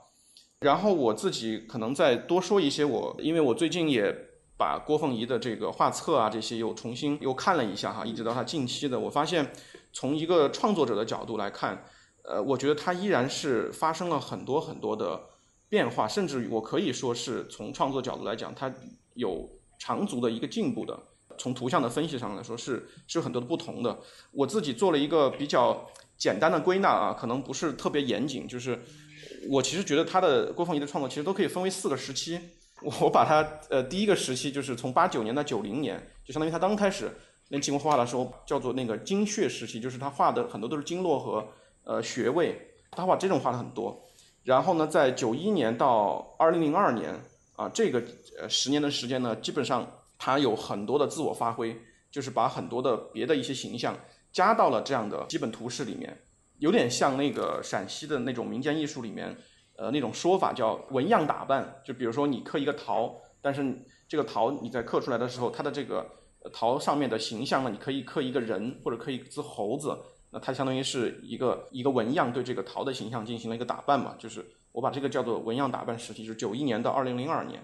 [0.61, 4.11] 然后我自己可能再多说一些我，因为我最近也
[4.57, 9.51] 把郭凤仪的这个画册啊这些又重新又看了一下哈，一直到他近期的，我发现
[9.91, 11.85] 从一个创作者的角度来看，
[12.23, 15.19] 呃，我觉得他依然是发生了很多很多的
[15.67, 18.73] 变化，甚至我可以说是从创作角度来讲，他
[19.15, 20.97] 有长足的一个进步的。
[21.35, 23.99] 从图像的分析上来说是是有很多的不同的。
[24.31, 28.79] 我自己做了一个比较简单的归纳啊，可能不是特别严谨，就是
[29.49, 32.39] 我其实觉得他的郭凤仪的创作其实都可以分为四个时期。
[32.83, 37.09] 我把它呃第一个时期就是从八九年到九零年，就相当于他刚开始
[37.49, 41.47] 练气功画的时候，叫做那个经穴时期，就是他画的很多都是经络和
[41.83, 42.59] 呃穴位，
[42.91, 44.09] 他画这种画的很多。
[44.43, 47.17] 然后呢，在九一年到二零零二年
[47.55, 48.03] 啊，这个
[48.41, 51.79] 呃十年的时间呢，基本上他有很多的自我发挥，
[52.11, 53.97] 就是把很多的别的一些形象
[54.31, 56.21] 加到了这样的基本图式里面，
[56.57, 59.37] 有点像那个陕西的那种民间艺术里面，
[59.77, 61.81] 呃那种说法叫纹样打扮。
[61.85, 63.63] 就比如说你刻一个桃，但是
[64.07, 66.05] 这个桃你在刻出来的时候，它的这个
[66.51, 69.97] 桃上面的形象呢，你可以刻一个人或者刻一只猴子，
[70.31, 77.61] 那它相当于是一个一个纹样对这个桃的形象进行了一个打扮嘛，就是我把这个叫做纹样打扮时期，就是九一年到二零零二年。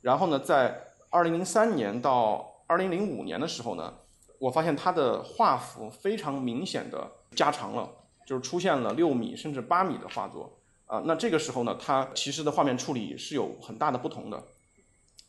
[0.00, 3.92] 然后呢，在二零零三年到二零零五年的时候呢，
[4.40, 7.88] 我发现它的画幅非常明显的加长了，
[8.26, 10.58] 就是出现了六米甚至八米的画作
[10.92, 14.44] 啊、那这个时候呢，它其实的画面处理是有很大的不同的。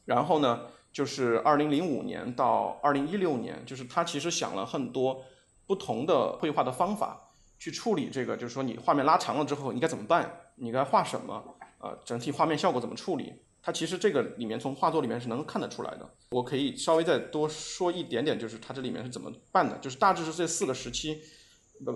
[0.04, 5.24] 然后呢，就是二零零五年到二零一六年，就是他其实想了很多
[5.66, 10.30] 不同的绘画的方法去处理这个，就是说你画面拉长了之后，你该怎么办？
[10.56, 11.56] 你该画什么？
[11.80, 13.34] 呃，整体画面效果怎么处理？
[13.62, 16.10] 它其实这个里面从画作里面是能看得出来的。
[16.32, 21.22] 我可以稍微再多说一点点，就是它这里面是怎么办的，就是大致是这四个时期，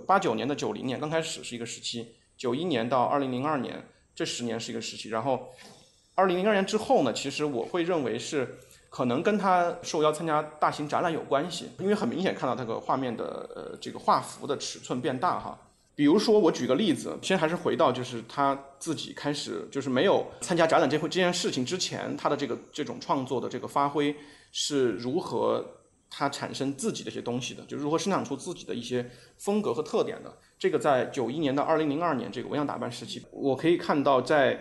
[0.08, 3.84] 八九年的九零年刚开始是一个时期，九一年到二零零二年
[4.16, 5.50] 这十年是一个时期，然后
[6.16, 8.58] 二零零二年之后呢，其实我会认为是
[8.90, 15.60] 可能跟他受邀参加大型展览有关系，因为很明显看到这个画面的呃这个画幅的尺寸变大哈。
[15.96, 24.16] 比如说，我举个例子，先还是回到就是他自己开始就是没有参加展览这回这件事情之前，他的这个这种创作的这个发挥
[24.52, 25.66] 是如何
[26.08, 30.32] 他产生自己的一些东西的，就如何生产出自己的一些风格和特点的。
[30.60, 34.54] 这个在九一年到二零零二年这个纹样打扮时期，我可以看到在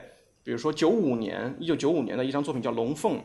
[0.43, 3.19] 比如说九五年一九九五年的一张作品叫《龙凤》。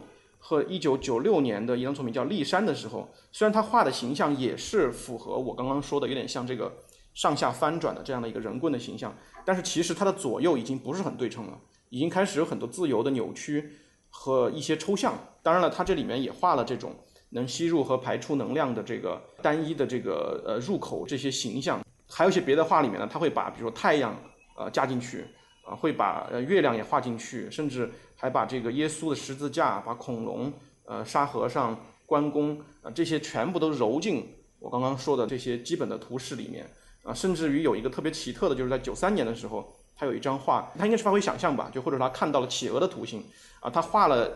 [0.43, 6.79] 和一九九六年的一张作品叫《骊山》的时候，虽然他画的形象也是符合我刚刚说的，有点像这个
[7.13, 13.69] 上下翻转的这样的一个人棍的形象，但是其实它的左右已经不是很对称了，已经开始有很多自由的扭曲
[14.09, 15.13] 和一些抽象。
[15.43, 16.95] 当然了，它这里面也画了这种
[17.29, 21.79] 能吸入和排出能量的这个单一的这个呃入口这些形象，
[22.21, 24.15] 还有一些别的画里面呢，他会把比如说太阳
[24.55, 25.25] 呃加进去。
[25.63, 30.51] 啊，会把月亮也画进去，甚至还把这个耶稣的十字架、把恐龙、
[30.85, 36.67] 呃沙和尚、关公啊、这些全部都揉进我刚刚说的这些基本的图式里面
[37.03, 43.23] 啊，甚至于有一个特别奇特的，就是在九三年的时候，他有一张画，他应该是发挥想象吧，就或者他看到了企鹅的图形
[43.59, 44.35] 啊，他画了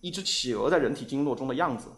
[0.00, 1.88] 一只企鹅在人体经络中的样子，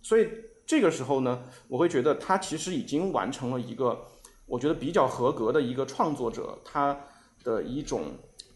[0.00, 0.26] 所以
[0.66, 4.06] 这个时候呢，我会觉得他其实已经完成了一个
[4.50, 6.94] 我觉得比较合格的一个创作者，他。
[7.42, 8.02] 的一种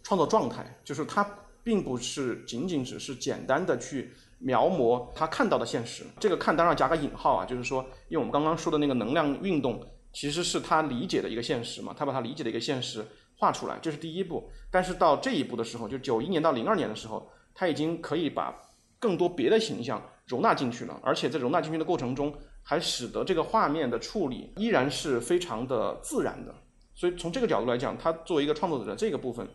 [0.02, 1.26] 创作状态，就是他
[1.62, 6.04] 并不是仅仅只是简单的去描摹他看到的现实。
[6.20, 13.02] 这个看当然加个引号啊，就是说，因为我们刚刚说的那个能量运动，其实是他理解的一个现实嘛，他把他理解的一个现实
[13.38, 14.50] 画出来，这是第一步。
[14.70, 18.54] 但是到这一步的时候，就九一年到零二年的时候，他已经可以把
[18.98, 26.52] 更多别的形象容纳进去了，而且在容纳进去的过程中，还使得这个画面的处理依然是非常的自然的。
[26.94, 29.46] 所以从这个角度来讲，他作为一个创作者这个部分，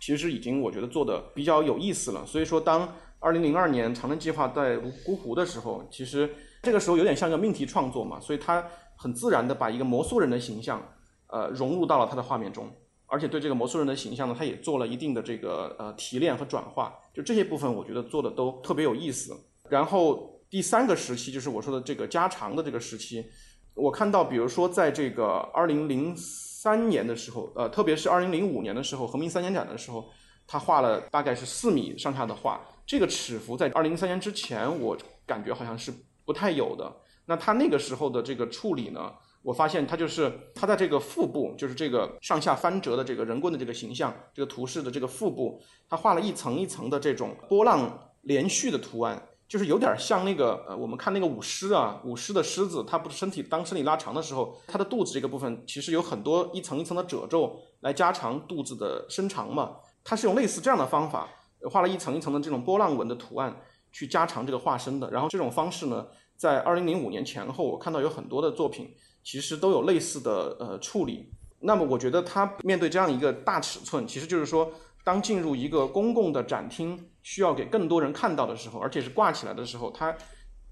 [0.00, 2.24] 其实已经我觉得做的比较有意思了。
[2.26, 8.64] 所以说，当二零零二年长征计划在芜湖的时候，其实这个时候有点像个命题创作嘛，所以他
[8.96, 10.80] 很自然的把一个摩梭人的形象，
[11.26, 12.70] 呃，融入到了他的画面中，
[13.06, 19.34] 而且对这个摩梭人的形象呢，他也做了一定的这个呃提炼和转化，就这些部分我觉得做的都特别有意思。
[19.68, 23.26] 然后第三个时期就是我说的这个加长的这个时期，
[23.74, 30.08] 我看到比如说在这个二零零三年的时候，呃，特别是二零零五年的时候，和平三年展的时候，
[30.46, 35.92] 他画了大概是四米上下的画，这个尺幅在二零零三年之前，我感觉好像是
[36.24, 36.94] 不太有的。
[37.26, 39.12] 那他那个时候的这个处理呢？
[39.42, 61.28] 我发现他就是他在这个腹部，就是这个上下翻折的这个人棍的这个形象，这个图示的这个腹部，他画了一层一层的这种波浪连续的图案，就是有点像那个呃，我们看那个舞狮啊，舞狮的狮子，它不是身体当身体拉长的时候，它的肚子这个部分其实有很多一层一层的褶皱来加长肚子的伸长嘛，它是用类似这样的方法
[61.70, 63.54] 画了一层一层的这种波浪纹的图案
[63.92, 68.94] 去加长这个化身的，然后这种方式呢，在二零零五年前后，我看到有很多的作品。
[69.26, 71.32] 其实都有类似的呃处理。
[71.60, 74.70] 那么我觉得他面对这样一个大尺寸，其实就是说，
[75.04, 80.16] 当进入一个公共的展厅，需要给更多人看到的时候，而且是挂起来的时候，他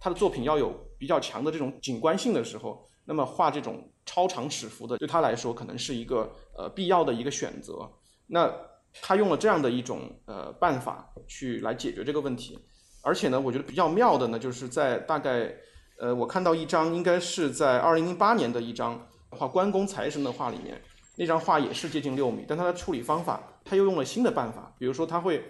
[0.00, 7.88] 他的作品要有比较强的这种景观性的时候，那么画这种超长尺幅的，对他来说可能是一个呃必要的一个选择。
[8.26, 8.50] 那
[9.02, 12.58] 他用了这样的一种呃办法去来解决这个问题，
[13.02, 15.54] 而且呢，我觉得比较妙的呢，就是在大概。
[15.98, 20.82] 呃，我看到一张，应该是在二零零八年的一张画关公财神的画里面，
[21.14, 25.44] 那张画也是接近六米，但它的处理方法，他又用了新的办法，比如说他会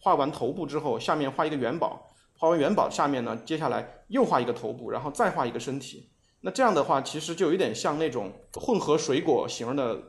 [0.00, 6.10] 画完头部之后，下面画一个元宝，画完元宝下面呢，接下来又画一个头部，然后再画一个身体。
[6.40, 10.00] 那这样的话，其实就有点像那种混合水果型的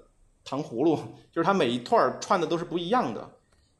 [0.44, 0.96] 糖葫芦，
[1.32, 3.30] 就是它每一串串的都是不一样的，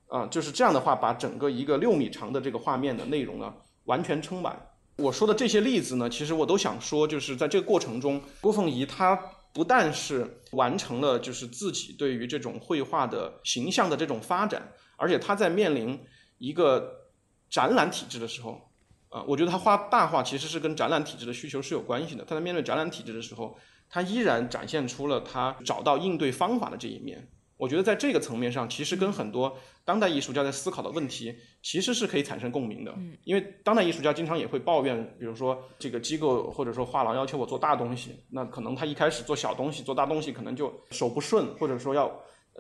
[0.08, 3.54] 啊，就是这样的话，把整个一个六米长的这个画面的内容呢，
[3.86, 4.60] 完全撑满。
[4.98, 9.18] 我说的这些例子呢，其实我都想说，就是在这个过程中，郭凤仪她
[9.52, 16.00] 不但是完成了就是自己对于这种绘画的形象的这种发展，而且他在面临
[16.38, 17.10] 一个
[17.50, 18.70] 展览体制的时候，
[19.10, 22.24] 啊，我觉得他画大画其实是跟展览体制的需求是有关系的。
[22.24, 23.58] 他在面对展览体制的时候，
[23.90, 27.30] 他依然展现出了他找到应对方法的这一面。
[27.60, 29.54] 我觉得在这个层面上，其实跟很多
[29.84, 32.94] 当代艺术家在思考的问题，其实是可以产生共鸣的。
[32.96, 42.10] 嗯，因为当代艺术家经常也会抱怨，比如说这个机构或者说画廊要求我做大东西，那可能他一开始做小东西、做大东西，可能就手不顺，或者说要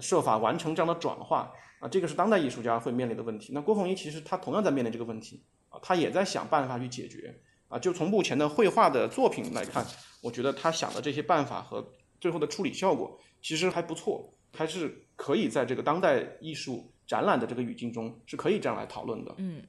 [0.01, 3.53] 设法完成这样的转化啊，这个是当代艺术家会面临的问题。
[3.53, 7.33] 那郭凤仪其实他同样在面临这个问题啊，他也在想办法去解决
[7.69, 7.79] 啊。
[7.79, 9.85] 就从目前的绘画的作品来看，
[10.21, 11.81] 我觉得他想的这些办法和
[12.19, 14.35] 最后的处理效果其实还不错。
[14.55, 19.33] 还是可以在这个当代艺术展览的这个语境中，是可以这样来讨论的。
[19.37, 19.63] 嗯，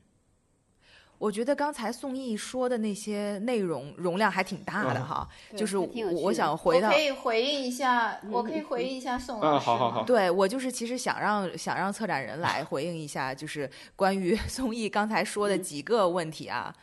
[1.18, 9.64] 我觉得刚才宋轶说的那些内容容量还挺大的哈，就是我想回到，可以回应一下，我可以回应一下宋老师。
[9.64, 16.74] 好好好，对我就是其实想让想让策展人来回应一下，就是关于 宋轶刚才说的几个问题啊。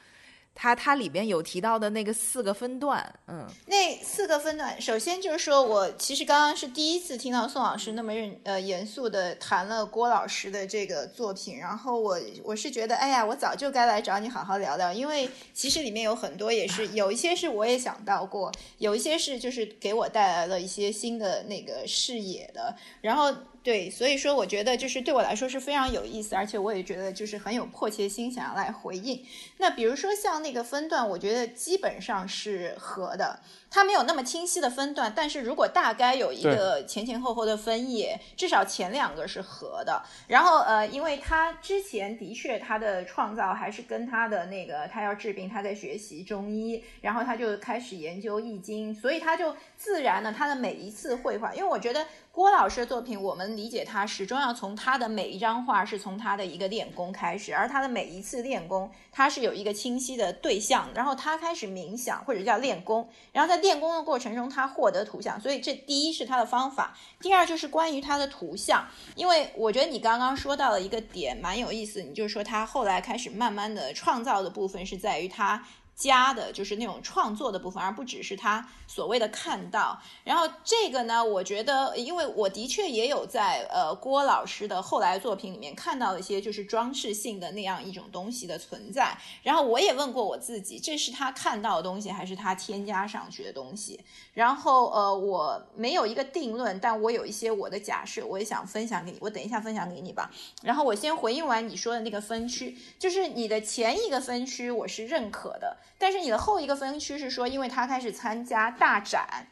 [0.59, 23.31] 它它里边有提到的那个四个分段，嗯，那四个分段，首先就是说我其实刚刚是第一次听到宋老师那么认呃严肃的谈了郭老师的这个作品，然后我我是觉得，哎呀，我早就该来找你好好聊聊，因为其实里面有很多也是有一些是我也想到过，有一些是就是给我带来了一些新的那个视野的，然后。
[23.67, 29.21] 对，所以说我觉得就是对我来说是非常有意思，而且我也觉得就是很有迫切心想要来回应。
[29.57, 33.41] 那比如说像那个分段，我觉得基本上是合的。
[33.69, 40.01] 它没有那么清晰的分段，但是如果大概有一个前前后后的分页，至少前两个是合的。
[40.27, 75.63] 然后呃，因为他之前的确他的创造还是跟他的那个他要治病，他在学习中医，然后他就开始研究易经，所以他就自然呢，他的每一次绘画，因为我觉得郭老师的作品，我们理解他始终要从他的每一张画是从他的一个练功开始，而他的每一次练功，他是有一个清晰的对象，然后他开始冥想或者叫练功，然后在练功的过程中，他获得图像，所以这第一是他的方法，第二就是关于他的图像，因为我觉得你刚刚说到了一个点蛮有意思，你就是说他后来开始慢慢的创造的部分是在于他。
[75.97, 79.99] 加的就是那种创作的部分，而不只是他所谓的看到。
[80.23, 89.17] 然后这个呢，我觉得，因为我的确也有在呃郭老师的后来作品里面看到一些就是装饰性的那样一种东西的存在。
[89.41, 93.99] 然后我也问过我自己，这是他看到的东西，还是他添加上去的东西？
[94.35, 99.17] 然后呃，我没有一个定论，但我有一些我的假设，我也想分享给你。
[99.19, 100.29] 我等一下分享给你吧。
[100.61, 105.77] 然后我先回应完你说的那个分区，就是你的前一个分区，我是认可的。
[105.97, 109.47] 但是你的后一个分区是说，因为他开始参加大展，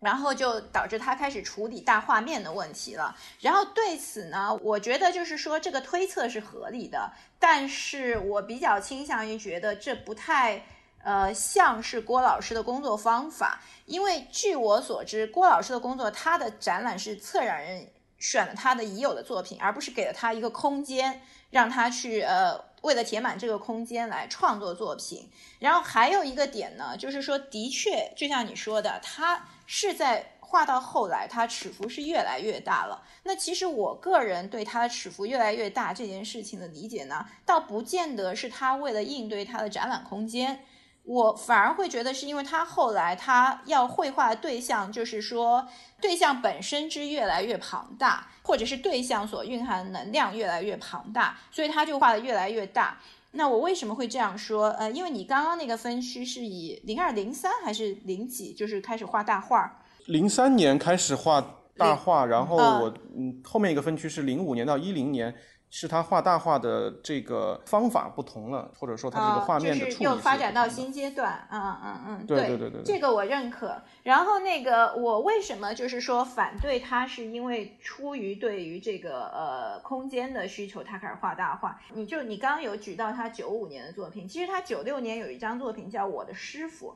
[0.00, 3.16] 然后就导致他开始处理大画面的问题了。
[3.40, 10.64] 然后对此呢，我觉得就是说这个推测是合理的，但是我比较倾向于觉得这不太。
[11.02, 25.28] 呃，像是郭老师的工作方法，因为据我所知，郭老师的工作，他的展览是策展人选了他的已有的作品，而不是给了他一个空间，让他去呃，为了填满这个空间来创作作品。
[25.58, 33.02] 然后还有一个点呢，就是说，的确，就像你说的，他是在画到后来，他尺幅是越来越大了。
[33.22, 40.64] 那其实我个人对他的尺幅越来越大这件事情的理解呢，倒不见得是他为了应对他的展览空间。
[41.10, 45.66] 我反而会觉得，是因为他后来他要绘画的对象，就是说
[46.00, 52.96] 对象本身之越来越庞大，或者是对象所蕴含的能量越来越庞大，所以他就画的越来越大。
[53.32, 54.68] 那我为什么会这样说？
[54.78, 59.82] 呃，因为你刚刚那个分区是以零二零三还是零几，就是开始画大画？
[60.06, 61.44] 零三年开始画
[61.76, 65.34] 大画，然后我嗯后面一个分区是零五年到一零年。
[65.72, 71.46] 是他画大画的这个方法不同了，或者说他这个画面的处理是又发展到新阶段。
[71.48, 73.80] 嗯嗯嗯，对对对对，这个我认可。
[74.02, 81.80] 然后那个我为什么就是说反对他，是因为出于对于这个呃空间的需求，他开始画大画。
[81.94, 86.88] 你就你刚刚有举到他九五年的作品，其实他九六年有一张作品叫《我的师傅》，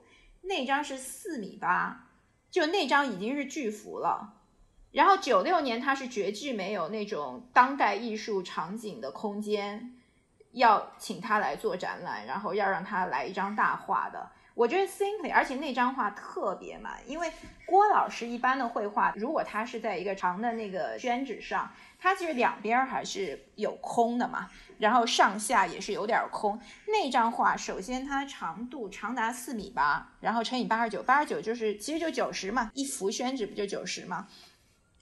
[0.43, 2.09] 那张是四米八，
[2.51, 4.41] 就那张已经是巨幅了。
[4.95, 9.93] 然后九六年他是绝句没有那种当代艺术场景的空间，
[10.53, 14.31] 要请他来做展览，然后要让他来一张大画的。
[14.55, 17.33] 我觉得 simply，而且那张画特别满，因为
[17.67, 21.69] 郭老师一般的绘画，如果他是在一个长的那个宣纸上，
[21.99, 26.61] 他其实两边还是有空的嘛，然后上下也是有点空。
[26.87, 34.29] 那张画首先它长度长达四米八，然后乘以八十九，八十九就是其实就九十嘛，一幅宣纸不就九十嘛？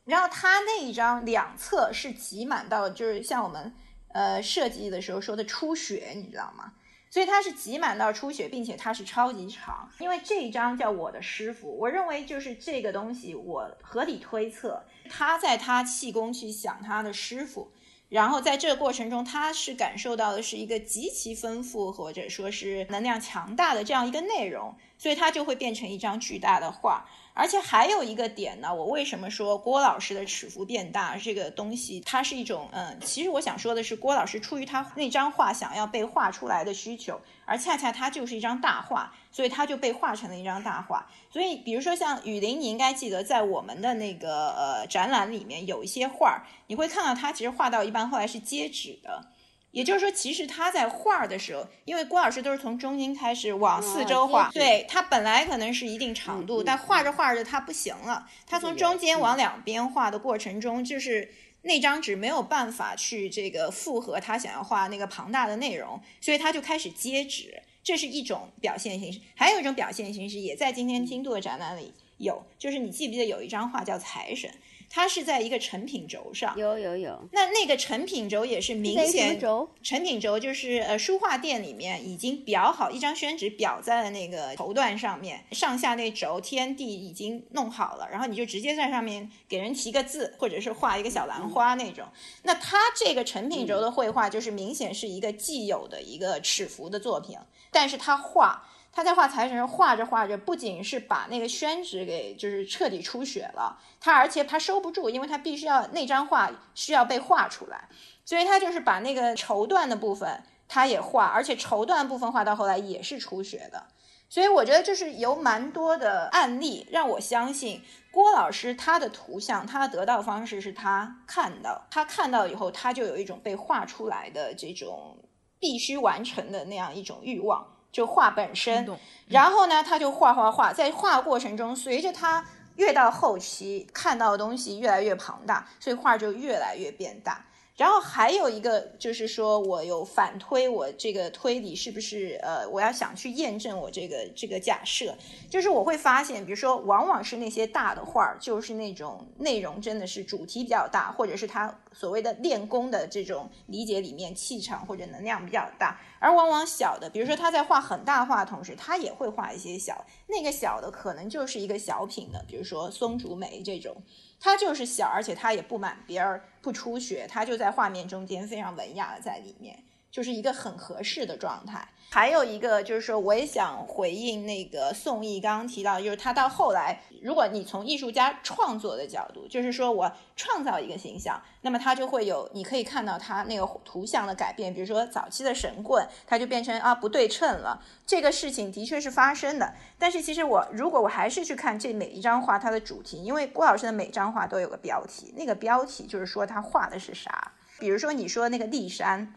[0.04, 3.72] 然后他那一张两侧是挤满到，就是像我们
[4.08, 6.72] 呃设计的时候说的出血，你知道吗？
[7.08, 9.86] 所以它是挤满到出血，并且它是超级长。
[9.98, 17.70] 因为这一张叫我的师傅，我认为就是这个东西，我合理推测，他在他气功去想他的师傅，
[18.08, 27.06] 然后在这个过程中，他是感受到的是一个极其丰富或者说是能量强大的这样一个内容，所以它就会变成一张巨大的画。
[27.34, 41.08] 而且还有一个点呢，我为什么说郭老师的尺幅变大这个东西，它是一种嗯，其实我想说的是，郭老师出于他那张画想要被画出来的需求，而恰恰它就是一张大画，所以它就被画成了一张大画。
[41.30, 49.31] 所以比如说像雨林，你应该记得在我们的那个呃展览里面有一些画儿，你会看到它其实画到一半后来是接纸的。
[49.72, 69.20] 也就是说，其实他在画的时候，因为郭老师都是从中间开始往四周画，对他本来可能是一定长度，但画着画着他不行了，他从中间往两边画的过程中，就是那张纸没有办法去这个复合他想要画那个庞大的内容，所以他就开始接纸，这是一种表现形式。
[69.34, 74.52] 还有一种表现形式也在今天金度的展览里有，就是你记不记得有一张画叫财神？
[74.94, 77.18] 它是在一个成品轴上，有有有。
[77.32, 79.66] 那那个成品轴也是明显，轴？
[79.82, 92.06] 成品轴就是呃，书画店里面已经裱好一张宣纸，裱在了那个绸缎上面，上下那轴天地已经弄好了，然后你就直接在上面给人提个字，或者是画一个小兰花那种。
[92.42, 97.38] 那它这个成品轴的绘画就是明显是一个既有的一个尺幅的作品，
[97.70, 98.68] 但是它画。
[98.94, 107.88] 他在画财神，画着画着，不仅是把那个宣纸给就是彻底出血了，他而且他收不住，因为他必须要那张画需要被画出来，
[108.24, 113.86] 所以他就是把那个绸缎的部分他也画，而且绸缎部分画到后来也是出血的，
[114.28, 125.16] 所以我觉得就是有蛮多的案例让我相信郭老师他的图像他的得到方式是他看到，他看到以后他就有一种被画出来的这种
[125.58, 127.66] 必须完成的那样一种欲望。
[127.92, 128.88] 就画本身，
[129.28, 132.44] 然后呢，他就画画画，在画过程中，随着他
[132.76, 137.44] 越到后期，看到的东西越来越庞大，所以画就越来越变大。
[137.74, 145.16] 然后还有一个就是说，我有反推我这个推理是不是呃，我要想去验证我这个这个假设，
[145.48, 163.96] 就是我会发现，比如说，往往是那些大的画儿，就是那种内容真的是主题比较大，或者是他所谓的练功的这种理解里面气场或者能量比较大，而往往小的，比如说他在画很大画的同时，他也会画一些小，那个小的可能就是一个小品的，比如说松竹梅这种。
[164.44, 169.84] 它就是小，而且它也不满边儿，不出血，它就在画面中间非常文雅的在里面。
[170.12, 171.88] 就是一个很合适的状态。
[172.10, 189.72] 还有一个就是说，我也想回应那个宋轶刚刚提到，就是他到后来，如果你从艺术家创作的角度，就是说我创造一个形象，那么他就会有，你可以看到他那个图像的改变，比如说早期的神棍，他就变成啊不对称了，这个事情的确是发生的。
[189.98, 197.52] 但是其实我如果我还是去看这每一张画它的主题，因为郭老师的每张画都有个标题，那个标题就是说他画的是啥。
[197.78, 199.34] 比如说你说那个骊山，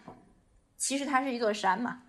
[0.77, 2.01] 其实它是一座山嘛。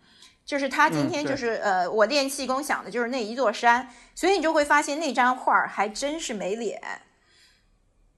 [0.45, 6.81] 就是他今天就是呃，我练气功想的就是那一座山，所以你就会发现那张画儿还真是没脸，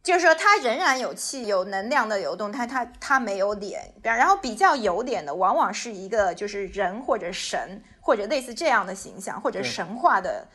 [0.02, 10.46] 就是说他仍然有气有能量的流动，他他他没有脸，然后比较有脸的往往是一个就是人或者神或者类似这样的形象或者神话的。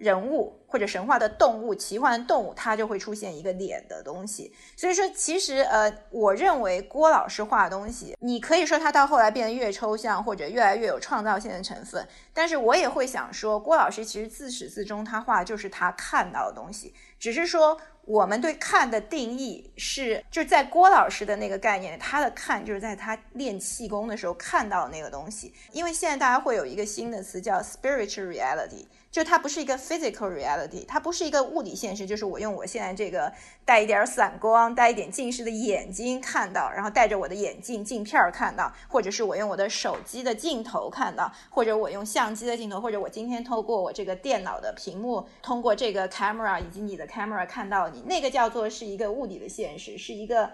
[0.00, 4.50] 人物或者神话的动物、奇幻的动物，它就会出现一个脸的东西。
[4.74, 12.08] 所以说，其实呃，我认为郭老师画的东西，你可以说他到后来变得越抽象，或者越来越有创造性的成分。
[12.32, 25.52] 但是我也会想说，郭老师其实自始至终他画的就是他看到的东西，只是说我们对看的定义是，就在郭老师的那个概念，他的看就是在他练气功的时候看到的那个东西。
[25.72, 28.86] 因为现在大家会有一个新的词叫 spiritual reality。
[29.10, 33.32] 就它不是一个 physical reality，它不是一个物理现实，就是我用我现在这个
[33.64, 50.52] 带一点散光、带一点近视的眼睛看到，然后戴着我的眼镜镜片儿看到，或者是我用我的手机的镜头看到，或者我用相机的镜头，或者我今天透过我这个电脑的屏幕，通过这个 camera 以及你的 camera 看到你，那个叫做是一个物理的现实，是一个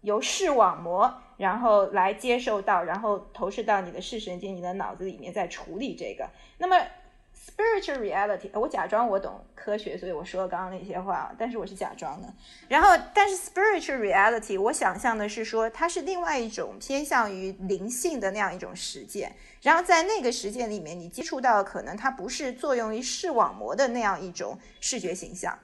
[0.00, 6.74] 由视网膜然后来接受到，然后投射到你的视神经、你的脑子里面，在处理这个，那么。
[7.48, 12.28] Spiritual reality，我假装我懂科学，所以我说了刚刚那些话，但是我是假装的。
[12.68, 19.34] 然后，但是 spiritual reality，我想象的是说，它是另外一种偏向于灵性的那样一种实践。
[19.62, 25.58] 然后在那个实践里面，你接触到可能它不是作用于视网膜的那样一种视觉形象，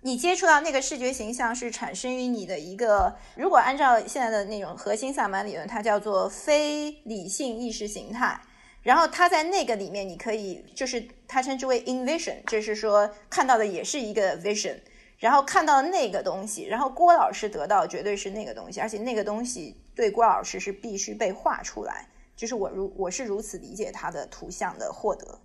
[0.00, 8.40] 你接触到那个视觉形象是产生于你的一个，如果按照现在的那种核心萨满理论，它叫做非理性意识形态。
[8.88, 14.78] 然后他在那个里面，你可以就是他称之为 in vision，就是说看到的也是一个 vision，
[15.18, 25.38] 然后看到那个东西，然后郭老师得到绝对是那个东西，而且那个东西对郭老师是必须被画出来，就是我如我是如此理解他的图像的获得。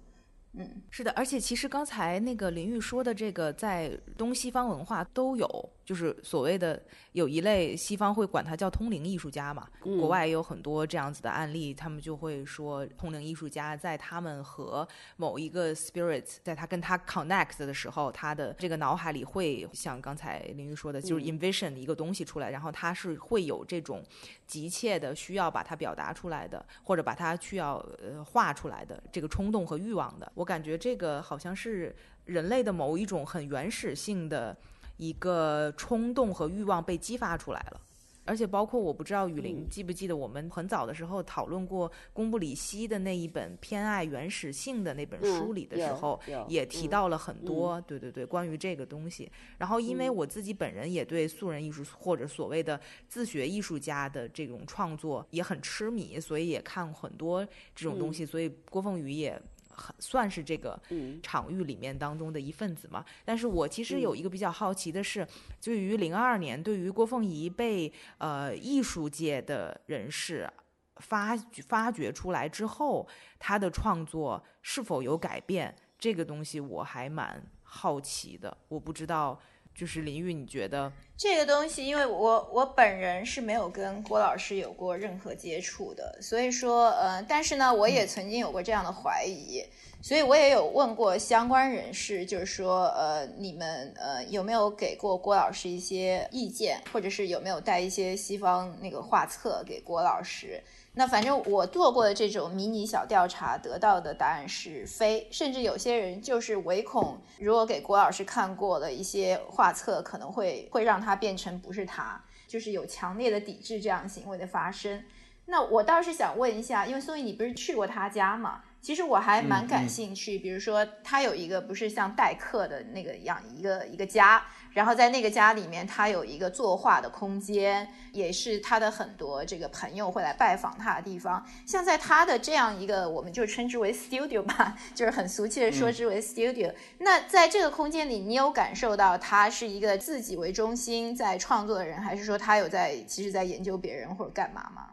[0.54, 6.82] 嗯，是的，而且其实刚才那个林玉说的这个，在东西方文化都有，就是所谓的
[7.12, 24.04] 有一类西方会管它叫通灵艺术家嘛，国外也有很多这样子的案例，他们就会说通灵艺术家在他们和某一个 spirit，在他跟他 connect 的时候，他的这个脑海里会像刚才林玉说的，就是 envision 一个东西出来，然后他是会有这种
[24.48, 30.32] 急切的需要把它表达出来的，或者把它需要呃画出来的这个冲动和欲望的。
[30.36, 34.56] 我感觉这个好像是人类的某一种很原始性的
[34.98, 37.82] 一个冲动和欲望被激发出来了，
[38.26, 49.30] 而且包括我不知道雨林记不记得我们很早的时候讨论过公布里希的那一本偏爱原始性的那本书里的时候，也提到了很多，对对对，关于这个东西。
[49.58, 52.80] 然后因为我自己本人也对素人艺术或者所谓的
[53.10, 59.42] 自学艺术家的这种创作也很痴迷，所以也看很多这种东西，所以郭凤宇也。
[59.76, 60.80] 很算是这个
[61.22, 65.28] 场域里面当中的一份子嘛，但是我其实有一个比较好奇的是，
[65.62, 70.50] 对于零二年对于郭凤仪被呃艺术界的人士
[70.98, 71.36] 发
[71.68, 73.08] 发掘出来之后，
[73.40, 79.40] 他的创作是否有改变，这个东西我还蛮好奇的，我不知道。
[79.76, 81.86] 就是林玉，你觉得这个东西？
[81.86, 89.64] 因为我我本人是没有跟郭老师有过任何接触的，所以说，呃，但是呢，我也曾经有过这样的怀疑，
[90.02, 100.62] 所以我也有问过相关人士，就是说，呃，你们呃有没有给过郭老师一些意见，或者是有没有带一些西方那个画册给郭老师？
[100.96, 115.04] 那反正我做过的这种迷你小调查，得到的答案是非，甚至有些人就是唯恐，如果给郭老师看过的一些画册，可能会会让他变成不是他，就是有强烈的抵制这样行为的发生。
[115.46, 118.62] 那我倒是想问一下，因为宋毅你不是去过他家吗？
[118.80, 131.46] 其实我还蛮感兴趣，比如说他有一个不是像待客的那个样一个一个家，然后在那个家里面，他有一个作画的空间，也是他的很多这个朋友会来拜访他的地方。
[131.66, 136.74] 像在他的这样一个，我们就称之为 studio 吧， 就是很俗气的说之为 studio。
[136.98, 144.90] 那在这个空间里，你有感受到他是一个自己为中心在创作的人，还是说他有在其实在研究别人或者干嘛吗？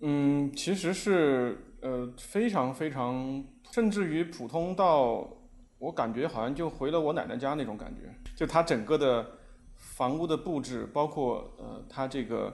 [0.00, 5.28] 嗯，其实是呃非常非常，甚至于普通到
[5.78, 8.14] 我感觉好像就回了我奶奶家那种感觉。
[8.36, 9.26] 就它整个的
[9.76, 12.52] 房屋的布置，包括呃它这个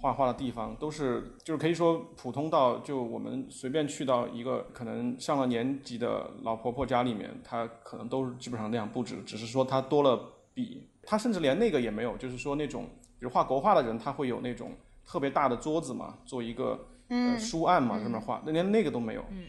[0.00, 10.20] 画画的地方，都是就是可以说普通到就我们随便去到一个可能上了年纪的老婆婆家里面，她可能都是基本上那样布置，只是说她多了
[10.54, 12.84] 笔，她甚至连那个也没有，就是说那种
[13.18, 14.70] 比如画国画的人，他会有那种。
[15.10, 19.46] 特别大的桌子嘛，做一个呃书案嘛，上面画，那连那个都没有，嗯，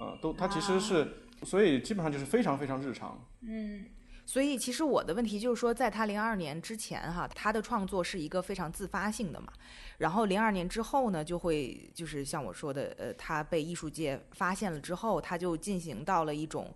[0.00, 1.06] 呃，都它其实是，
[1.44, 3.86] 所以基本上就是非常非常日常，嗯，
[4.26, 9.52] 所以其实我的问题就是说，在他零二年之前哈，他的创作是一个非常自发性的嘛，
[9.98, 16.74] 然后零二年之后呢，就会就是像我说的，呃，他被艺术界发现了之后，他就进行到了一种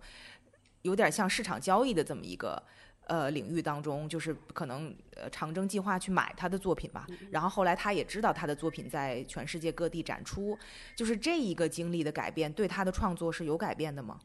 [0.81, 2.61] 有点像市场交易的这么一个。
[3.09, 10.59] 呃，领域当中就是可能呃长征计划去买他的作品吧，然后后来他也知道他的作品在全世界各地展出，
[10.93, 14.19] 就是这一个经历的改变对他的创作是有改变的吗？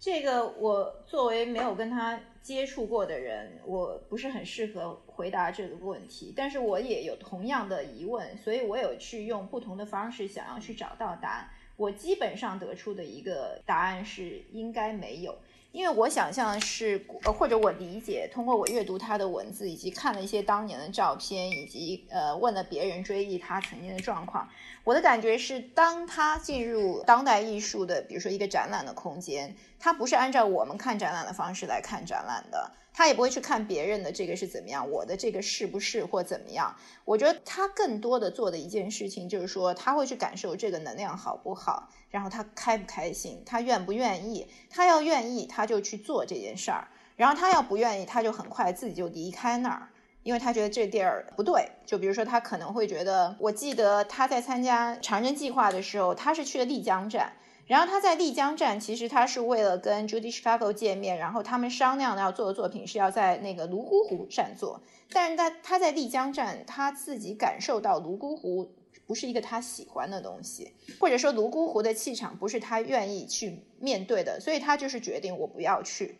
[0.00, 11.50] 这个我作为没有跟他接触过的人，我不是很适合回答这个问题，但是我也有同样的疑问，所以我有去用不同的方式想要去找到答案。
[11.76, 15.36] 我基本上得出的一个答案是应该没有。
[15.72, 24.48] 因为我想象是，呃，或者我理解，通过我阅读他的文字，以及看了一些当年的照片，以及呃问了别人追忆他曾经的状况，
[24.82, 32.70] 我的感觉是，当他进入当代艺术的，比如说一个展览的空间，他不是按照我们看展览的方式来看展览的。
[32.92, 36.74] 他也不会去看别人的这个是怎么样，我的这个是不是或怎么样？
[37.04, 44.46] 我觉得他更多的做的一件事情就是说，他会去感受这个能量好不好，然后他开不开心，他愿不愿意。
[44.68, 49.88] 他要愿意，他就去做这件事儿；然后他要不愿意，他就很快自己就离开那儿，
[50.24, 51.70] 因为他觉得这地儿不对。
[51.86, 57.32] 就比如说，他可能会觉得，我记得他在参加长征计划的时候，他是去了丽江站。
[57.70, 64.82] 然后他在丽江站，其实他是为了跟 Judy Chicago 见面，然后他们商量要做的作品是要在那个泸沽湖站做。
[65.12, 68.72] 但是他他在丽江站，他自己感受到泸沽湖
[69.06, 76.18] 不是一个他喜欢的东西，或者说泸沽湖的气场不是他愿意去面对的，所以他就是决定我不要去。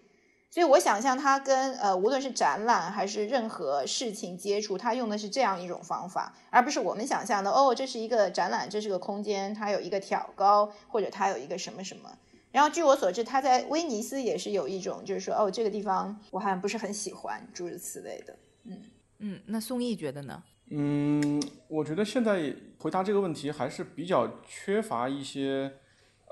[0.50, 12.10] 所以我想象他跟呃，无论是展览还是任何事情接触，他用的是这样一种方法，而不是我们想象的哦，这是一个展览，这是个空间，它有一个挑高，或者它有一个什么什么。
[12.50, 18.36] 然后据我所知，他在威尼斯也是有一种，就是说哦，这个地方我好像不是很喜欢，诸如此类的。
[18.64, 18.82] 嗯
[19.20, 20.42] 嗯，那宋轶觉得呢？
[20.70, 25.74] 嗯，我觉得现在回答这个问题还是比较缺乏一些。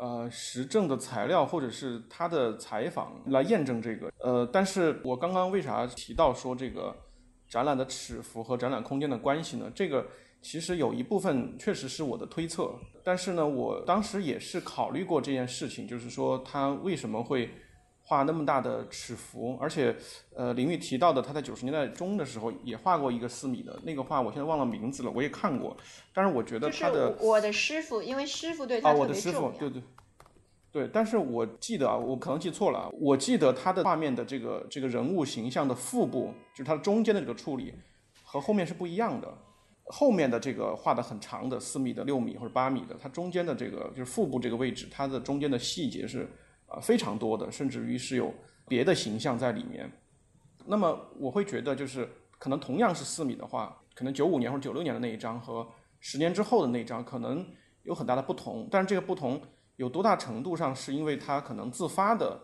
[0.00, 4.12] 呃，实证的材料或者是他的采访来验证这个。
[4.18, 6.94] 呃，但是我刚刚为啥提到说这个
[7.48, 9.70] 展览的尺幅和展览空间的关系呢？
[9.74, 10.06] 这个
[10.40, 12.72] 其实有一部分确实是我的推测，
[13.02, 17.50] 但是呢，我当时也是考虑过这件事情，就是说他为什么会。
[18.08, 19.94] 画那么大的尺幅，而且，
[20.34, 25.76] 呃，林玉提到的，他在九十年代中的时候也画过一个四米的那个画，我现在忘了名字了，我也看过，
[26.14, 29.82] 但是我觉得他的我的师傅，因为师傅对他特别重要，对对
[30.72, 37.74] 对，但是我记得啊，我可能记错了，我记得他的画面的这个这个人物形象的腹部，就是它中间的这个处理
[38.24, 39.28] 和后面是不一样的，
[39.84, 46.26] 后面的这个画的很长的四米的、六米或者八米的，它中间的这个就是腹部这个位置，它的中间的细节是。
[46.68, 48.32] 啊，非常多的，甚至于是有
[48.68, 49.90] 别的形象在里面。
[50.66, 52.08] 那么我会觉得，就是
[52.38, 55.66] 可能同样是四米的话，可能九五年或者九六年的那一张和
[55.98, 57.44] 十年之后的那一张可能
[57.84, 58.68] 有很大的不同。
[58.70, 59.40] 但是这个不同
[59.76, 62.38] 有多大程度上是因为他可能自发的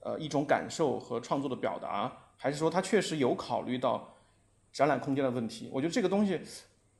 [0.00, 4.12] 呃一种感受和创作的表达，还是说他确实有考虑到
[4.72, 5.70] 展览空间的问题？
[5.72, 6.40] 我觉得这个东西，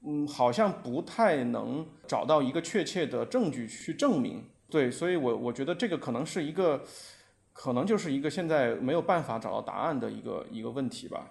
[0.06, 4.44] 嗯，好像不太能找到一个确切的证据去证明。
[4.70, 6.84] 对，所以，我我觉得这个可能是一个，
[7.54, 11.30] 可能就是一个现在没有办法找到答案的一个一个问题吧。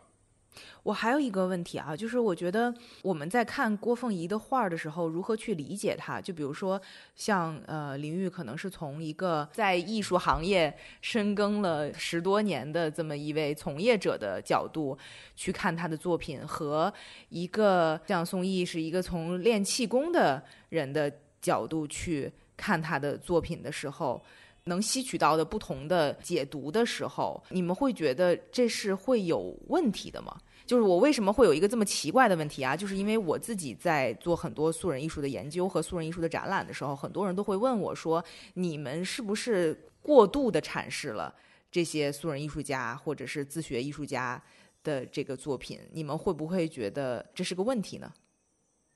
[0.82, 2.74] 我还有一个问题啊，就是我觉得
[3.04, 6.20] 我们在看郭凤仪的画的时候，如何去理解它？
[6.20, 6.82] 就比如说，
[7.14, 14.98] 像呃林玉可能是从一个在艺术行业深耕了十多年的这么一位从业者的角度
[15.36, 16.92] 去看他的作品，和
[17.30, 22.34] 一个像宋轶是一个从练气功的人的角度去。
[22.58, 24.22] 看他的作品的时候，
[24.66, 30.36] 能吸取到的不同的解读的时候，你们会觉得这是会有问题的吗？
[30.66, 32.76] 就是我为什么会有一个这么奇怪的问题啊？
[32.76, 38.22] 就是因为我自己在做很多素人艺术的研究和素人艺术的展览的时候，很多人都会问我说
[38.56, 41.34] ：“你们是不是过度的阐释了
[41.72, 44.44] 这些素人艺术家或者是自学艺术家
[44.84, 45.80] 的这个作品？
[45.94, 48.12] 你们会不会觉得这是个问题呢？”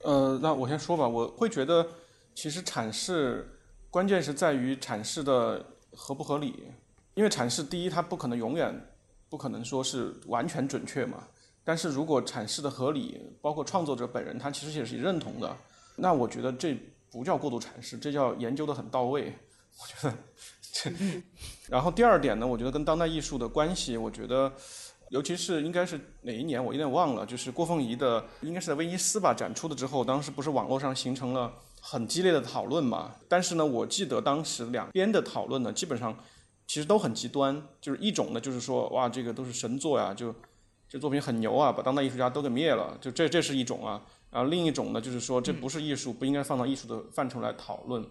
[0.03, 1.88] 呃，那我先说吧，我会觉得。
[2.34, 3.59] 其实阐释
[3.89, 6.67] 关键是在于阐释的合不合理，
[7.13, 8.73] 因为阐释第一它不可能永远
[9.29, 11.27] 不可能说是完全准确嘛。
[11.63, 15.55] 但是如果阐释的合理，包括创作者本人他其实也是认同的，
[15.95, 16.75] 那我觉得这
[17.11, 19.34] 不叫过度阐释，这叫研究的很到位。
[19.79, 20.17] 我觉得
[20.71, 20.91] 这，
[21.69, 24.51] 然后第二点呢，我觉得跟当代艺术的关系，我觉得。
[25.11, 27.25] 尤其是应该是哪一年，我有点忘了。
[27.25, 33.15] 就是郭凤仪的，应该是在威尼斯吧展出的之后，当时不是网络上形成了很激烈的讨论嘛？
[33.27, 36.17] 但是呢，我记得当时两边的讨论呢，基本上
[36.65, 37.61] 其实都很极端。
[37.82, 40.34] 就是一种呢，就是说哇，这个都是神作呀，就
[40.88, 42.97] 这作品很牛啊，把当代艺术家都给灭了。
[43.01, 44.01] 就这这是一种啊。
[44.29, 48.05] 然后另一种呢，就是说这不是艺术，不应该放到艺术的范畴来讨论。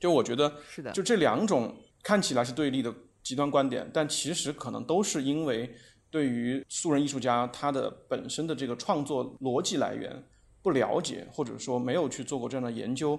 [0.00, 5.74] 就我觉得，是的，就这两种看起来是对立的极端观点，但其实可能都是因为。
[6.10, 10.24] 对于素人艺术家他的本身的这个创作逻辑来源
[10.68, 13.18] 不了解，或者说没有去做过这样的研究，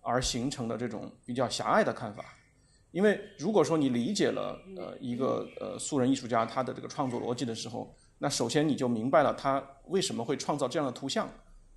[0.00, 2.24] 而形成的这种比较狭隘的看法。
[2.90, 11.28] 因为如果说你理解了呃一个呃素人艺术家他的这个创作逻辑的时候，那首先你就明白了他为什么会创造这样的图像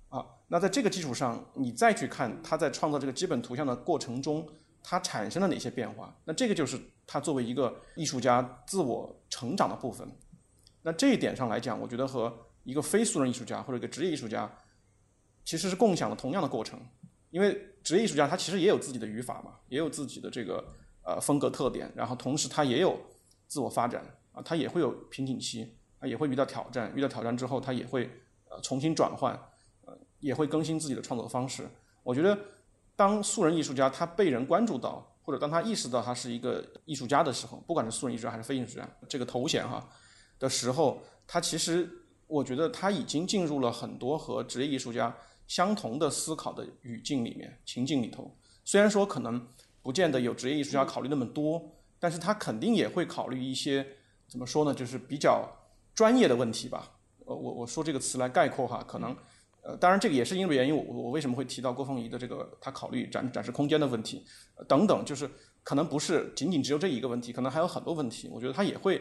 [0.08, 0.26] 啊。
[0.48, 4.44] 那在这个基础上，你再去看他在创造这个基本图像的过程中，
[4.82, 10.10] 他产生了哪些变化，那这个就是他作为一个艺术家自我成长的部分。
[10.82, 14.50] 那这一点上来讲，我觉得和一个非素人艺术家或者一个职业艺术家，
[15.44, 16.80] 其实是共享了同样的过程。
[17.30, 20.62] 因为职业艺术家他其实也有自己的语法嘛，也有自己的这个
[21.02, 22.98] 呃风格特点，然后同时他也有
[23.46, 28.10] 自我发展啊，他也会有瓶颈期啊，也会遇到挑战，遇到挑战之后他也会
[28.50, 29.32] 呃重新转换，
[29.86, 31.66] 呃也会更新自己的创作方式。
[32.02, 32.38] 我觉得
[32.94, 39.88] 当素人艺术家他被人关注到，或者当他意识到他是一个艺术家的时候，不管是素人艺术家还是非艺术家，这个头衔哈。
[40.38, 41.88] 的时候，他其实
[42.26, 45.14] 我觉得他已经进入了很多和职业艺术家
[45.46, 48.34] 相同的思考的语境里面、情境里头。
[48.64, 49.46] 虽然说可能
[49.82, 51.62] 不见得有职业艺术家考虑那么多，
[51.98, 53.86] 但是他肯定也会考虑一些
[54.28, 55.48] 怎么说呢，就是比较
[55.94, 56.90] 专业的问题吧。
[57.26, 59.16] 呃，我我说这个词来概括哈，可能
[59.62, 64.24] 呃，当然这个也是因为原因，我我为什么会提到郭凤仪的这个他考虑展展示空间的问题
[64.68, 65.30] 等等，就是
[65.62, 69.00] 可能不是仅仅只有这一个问题，可能还有很多问题，我觉得他也会。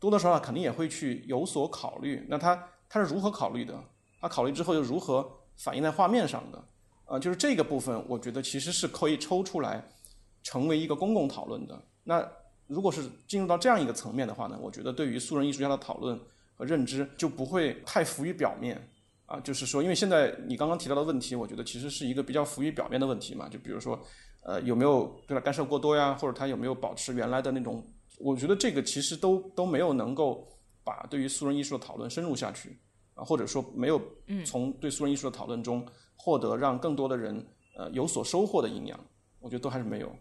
[0.00, 3.82] 多多少少肯定也会去有所考虑，那他他是如何考虑的？
[4.20, 5.26] 他考虑之后又如何
[5.56, 6.64] 反映在画面上的？
[7.06, 9.82] 啊，就是这个部分，我觉得其实是可以抽出来
[10.42, 11.80] 成为一个公共讨论的。
[12.02, 12.26] 那
[12.66, 16.18] 如果是进入到这样一个层面的话呢，我觉得对于素人艺术家的讨论
[16.54, 18.80] 和认知就不会太浮于表面
[19.26, 19.38] 啊。
[19.40, 23.48] 就是说，因为现在你刚刚提到的问题，我觉得其实是一个比较浮于表面的问题嘛。
[23.48, 24.00] 就比如说，
[24.42, 26.14] 呃，有没有对他干涉过多呀？
[26.14, 27.84] 或者他有没有保持原来的那种？
[28.18, 30.48] 我觉得这个其实都都没有能够
[30.82, 32.78] 把对于素人艺术的讨论深入下去
[33.14, 34.00] 啊，或者说没有
[34.44, 35.84] 从对素人艺术的讨论中
[36.16, 37.44] 获得让更多的人
[37.76, 38.98] 呃有所收获的营养，
[39.40, 40.14] 我觉得都还是没有。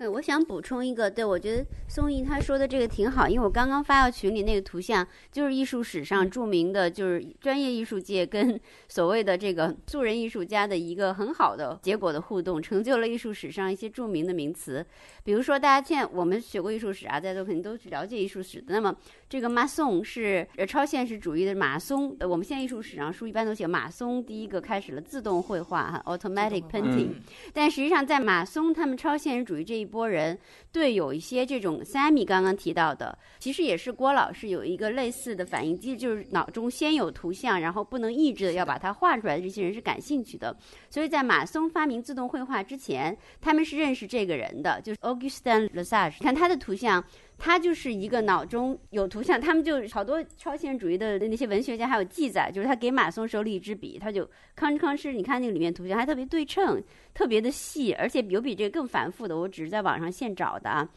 [0.00, 14.86] 呃，我想补充一个，对我觉得宋毅他说的这个挺好，因为我刚刚发到群里那个图像，就是艺术史上著名的，就是专业艺术界跟 所谓的这个素人艺术家的一个很好的结果的互动，成就了艺术史上一些著名的名词。
[15.28, 18.72] 比如说，大家现在我们学过艺术史啊，大家都肯定都去了解艺术史的。
[18.72, 18.96] 那么，
[19.28, 27.10] 这个马松是呃超现实主义的马松，呃，我们现在艺术史上书一般都写马松第一个开始了自动绘画哈，automatic painting。
[27.52, 30.38] 但实际上，在马松他们超现实主义这一波人
[30.72, 40.56] 对有一些这种 Sammy 刚刚提到的，其实也是郭老师有一个类似的反应机制，就是脑中先有图像，然后不能抑制的要把它画出来的这些人是感兴趣的。
[40.88, 46.22] 所以在马松发明自动绘画之前，他们是认识这个人的，就是 Augustin Lesage。
[46.22, 47.02] 看他的图像，
[47.36, 49.40] 他就是一个脑中有图像。
[49.40, 54.24] 他们就好多超现实主义的那些文学家还有记载，就是他给马松手里一支笔，他就
[54.56, 56.82] 吭哧吭哧，你看那个里面图像还特别对称。
[57.14, 60.88] 特别的细，而且有比这个更繁复的，我只是在网上现找的啊。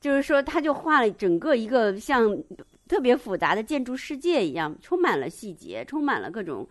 [0.00, 2.36] 就是说，他就画了整个一个像
[2.88, 6.66] 特别复杂的建筑世界一样，充满了细节，充满了各种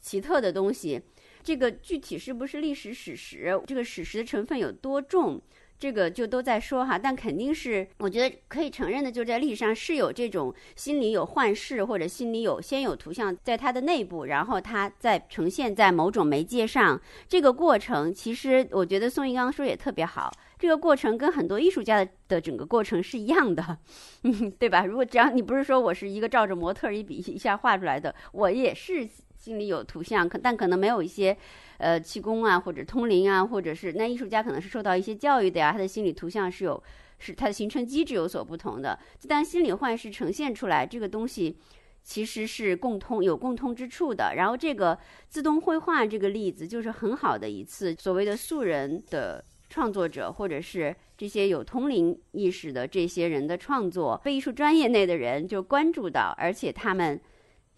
[0.00, 1.00] 奇特的东西。
[1.42, 3.60] 这个具体是不是历史史实？
[3.66, 5.40] 这个史实的成分有多重？
[5.80, 17.00] 这个就都在说哈，但肯定是我觉得可以承认的，就是在历史上是有这种心里有幻视，或者心里有先有图像在它的内部，然后它再呈现在某种媒介上。
[17.26, 23.78] 这个过程其实我觉得宋一刚刚说也特别好，这个过程跟很多艺术家的的整个过程是一样的，
[24.24, 24.84] 嗯， 对吧？
[24.84, 29.08] 如果只要你不是说我是一个照着模特一笔一下画出来的，我也是
[29.40, 31.36] 心里有图像，可但可能没有一些。
[31.82, 36.82] 呃，气功啊，或者通灵啊，或者是那艺术家可能是受到一些教育的呀，他的心理图像是有，
[37.18, 38.98] 是他的形成机制有所不同的。
[39.26, 41.56] 但心理幻视呈现出来这个东西，
[42.02, 44.34] 其实是共通有共通之处的。
[44.36, 44.98] 然后这个
[45.30, 57.18] 自动绘画这个例子就是很好的一次所谓的素人的创作者，或者是这些有通灵意识的这些人的创作，非艺术专业内的人就关注到，而且他们。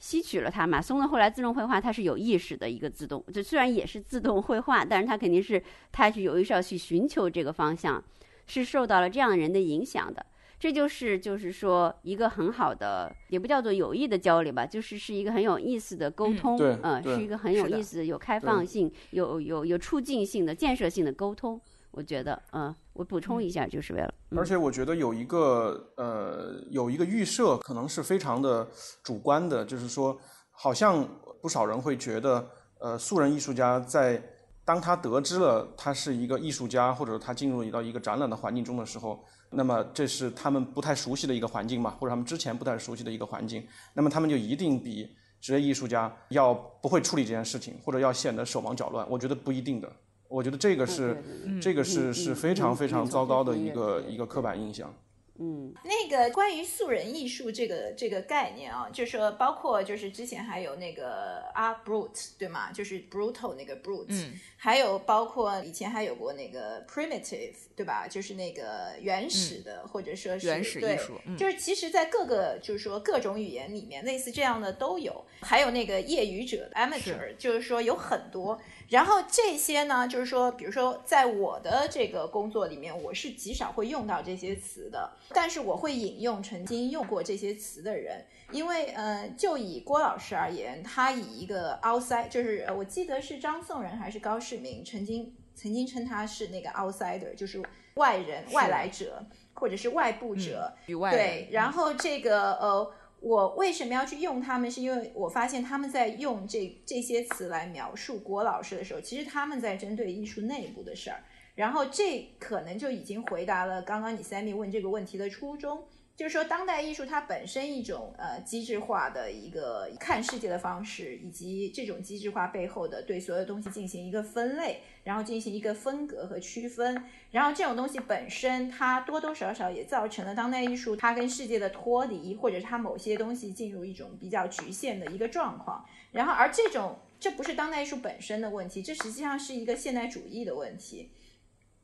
[0.03, 0.66] 吸取了它。
[0.66, 8.03] 嘛松的后来自动绘画，它是有意识的一个自动，就虽然也是自动绘画，但是它肯定是它是有意识要去寻求这个方向，
[8.48, 10.26] 是受到了这样人的影响的。
[10.59, 21.61] 这就是就是说一个很好的，也不叫做有意的交流吧，就是是一个很有意思的沟通，嗯，是一个很有意思、有开放性、有有有促进性的、建设性的沟通。
[21.93, 24.12] 我觉得，嗯，我补充一下，就是为了。
[24.34, 28.66] 而且我觉得有一个呃，有一个预设，可能是非常的
[29.03, 30.18] 主观的，就是说，
[30.51, 31.07] 好像
[31.40, 32.49] 不少人会觉得，
[32.80, 34.22] 呃，素人艺术家在
[34.64, 49.07] 当他得知了他是一个艺术家，或者他进入到一个展览的环境中的时候，那么这是他们不太熟悉的一个环境嘛，或者他们之前不太熟悉的一个环境，那么他们就一定比职业艺术家要不会处理这件事情，或者要显得手忙脚乱。
[49.11, 49.93] 我觉得不一定的。
[50.33, 51.22] 我觉得这个是，
[51.61, 54.93] 这个是是非常非常糟糕的一个一个刻板印象。
[55.39, 62.70] 嗯，那个关于素人艺术这个这个概念啊，就说包括就是之前还有那个 art brut 对吗？
[62.70, 68.07] 就是 brutal 那个 brut，嗯，还有包括以前还有过那个 primitive 对吧？
[68.07, 75.24] 就是那个原始的，或者说是原始艺术，就是其实，在各个就是说各种语言里面，类似这样的都有。
[75.41, 78.61] 还有那个业余者 amateur，就是说有很多。
[78.93, 97.62] 然后这些呢，就是说，比如说，在我的这个工作里面，我是极少会用到这些词的，但是我会引用曾经用过这些词的人，因为，呃，就以郭老师而言，他以一个 outside，就是我记得是张颂仁还是高世明曾经曾经称他是那个 outsider，就是
[97.95, 99.24] 外人、外来者
[99.55, 102.93] 或者是外部者，对，然后这个呃。
[103.23, 104.68] 我为什么要去用他们？
[104.68, 111.23] 是因为我发现他们在用这这些词来描述郭老师的时候，其实他们在针对艺术内部的事儿。
[111.55, 115.85] 然后这可能就已经回答了刚刚你 Sammy 问这个问题的初衷。
[116.14, 135.84] 就是说，当代艺术它本身一种呃机制化的一个看世界的方式，以及这种机制化背后的对所有东西进行一个分类，然后进行一个分隔和区分，然后这种东西本身它多多少少也造成了当代艺术它跟世界的脱离，或者是它某些东西进入一种比较局限的一个状况。
[136.12, 141.10] 然后而这种这不是当代艺术本身的问题，这实际上是一个现代主义的问题。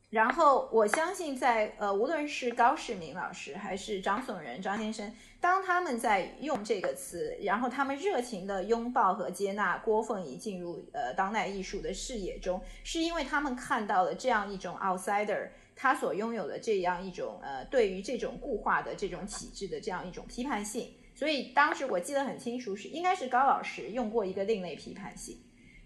[0.09, 20.91] 然后我相信，在呃，无论是高世明老师还是张颂仁张先生，当他们在用这个词，然后他们热情的拥抱和接纳郭凤仪进入呃当代艺术的视野中，是因为他们看到了这样一种 outsider 他所拥有的这样一种呃对于这种固化的这种体制的这样一种批判性。
[21.13, 25.37] 所以当时我记得很清楚，是应该是高老师用过一个另类批判性。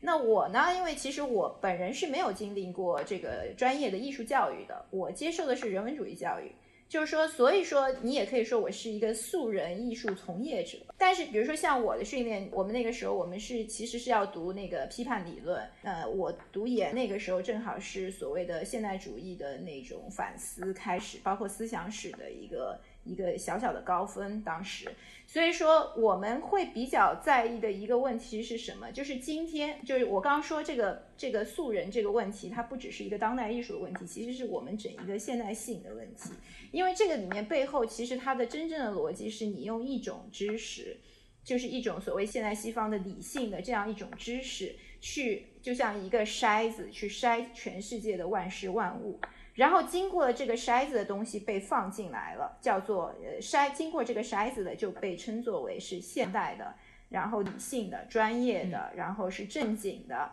[0.06, 0.76] 那我呢？
[0.76, 6.52] 因为其实我本人是没有经历过这个专业的艺术教育的，我接受的是人文主义教育。
[6.90, 10.78] 就是说，所以说你也可以说我是一个素人艺术从业者。
[10.96, 15.68] 但是，比如说像我的训练，我们那个时候我们是其实是要读那个批判理论。
[15.82, 24.42] 呃，我读研那个时候正好是所谓的现代主义的那种反思开始，包括思想史的一个一个小小的高分。
[24.44, 24.90] 当时。
[25.26, 28.92] 所以说，我们会比较在意的一个问题是什么？
[28.92, 36.32] 就是今天，就是我刚刚说这个这个素人这个问题，它不只是一个当代艺术的问题，其实是我们整一个现代性的问题。
[36.72, 40.98] 因为这个里面背后，其实它的真正的逻辑是你用一种知识，
[41.44, 49.20] 就是一种所谓现代西方的理性的这样一种知识，去就像一个筛子去筛全世界的万事万物。
[49.54, 56.74] 然后经过了这个筛子的东西被放进来了，叫做呃筛，经过这个筛子的就被称作为是现代的，
[57.10, 60.32] 然后理性的、专业的，然后是正经的，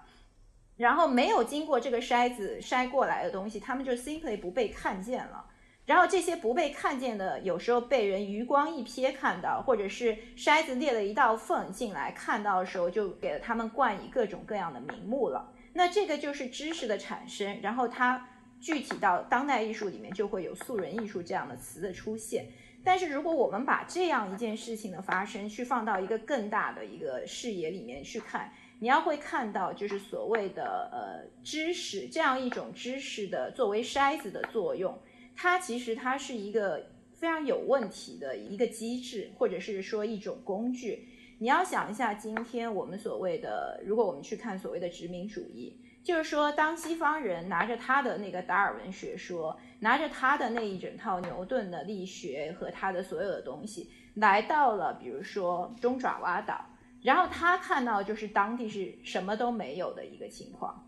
[0.78, 5.44] 然后没有经过这个筛子筛过来的东西，他们就 simply 不被看见了。
[5.84, 15.52] 然后这些不被看见的，有时候被人余光一瞥看到，或者是筛子裂了一道缝进来看到的时候，就给了他们冠以各种各样的名目了。
[15.74, 18.28] 那这个就是知识的产生，然后它。
[18.60, 22.46] 具体到当代艺术里面，就会有素人艺术这样的词的出现。
[22.82, 34.98] 但是，如果我们把这样一件事情的发生，去放到一个更大的一个视野里面去看，你要会看到，就是所谓的呃知识这样一种知识的作为筛子的作用，
[35.36, 41.08] 它其实它是一个非常有问题的一个机制，或者是说一种工具。
[41.38, 45.76] 你要想一下，今天我们所谓的，如果我们去看所谓的殖民主义。
[46.10, 56.66] 就是说，当西方人拿着他的那个达尔文学说，拿着他的那一整套牛顿的力学和他的所有的东西，来到了比如说中爪哇岛，
[57.00, 60.84] 然后他看到就是当地是什么都没有的一个情况，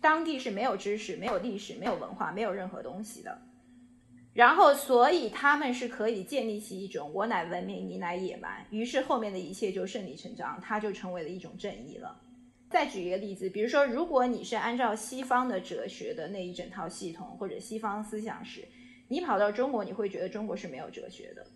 [0.00, 3.42] 当地是没有知识、没有历史、没有文化、没有任何东西的。
[4.34, 12.20] 然后，所以他们是可以建立起一种“我乃文明，你乃野蛮”，于是后面的一切就顺理成章，它就成为了一种正义了。
[12.72, 18.66] 再举一个例子，比如说，如果你是按照西方的哲学的那一整套系统或者西方思想史，
[19.08, 21.46] 你跑到中国，你会觉得中国是没有哲学的，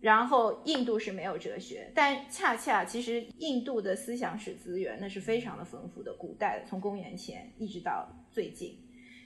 [0.00, 8.76] 然后印度是没有哲学，但恰恰其实印度的思想史资源那是非常的丰富的，古代从公元前一直到最近。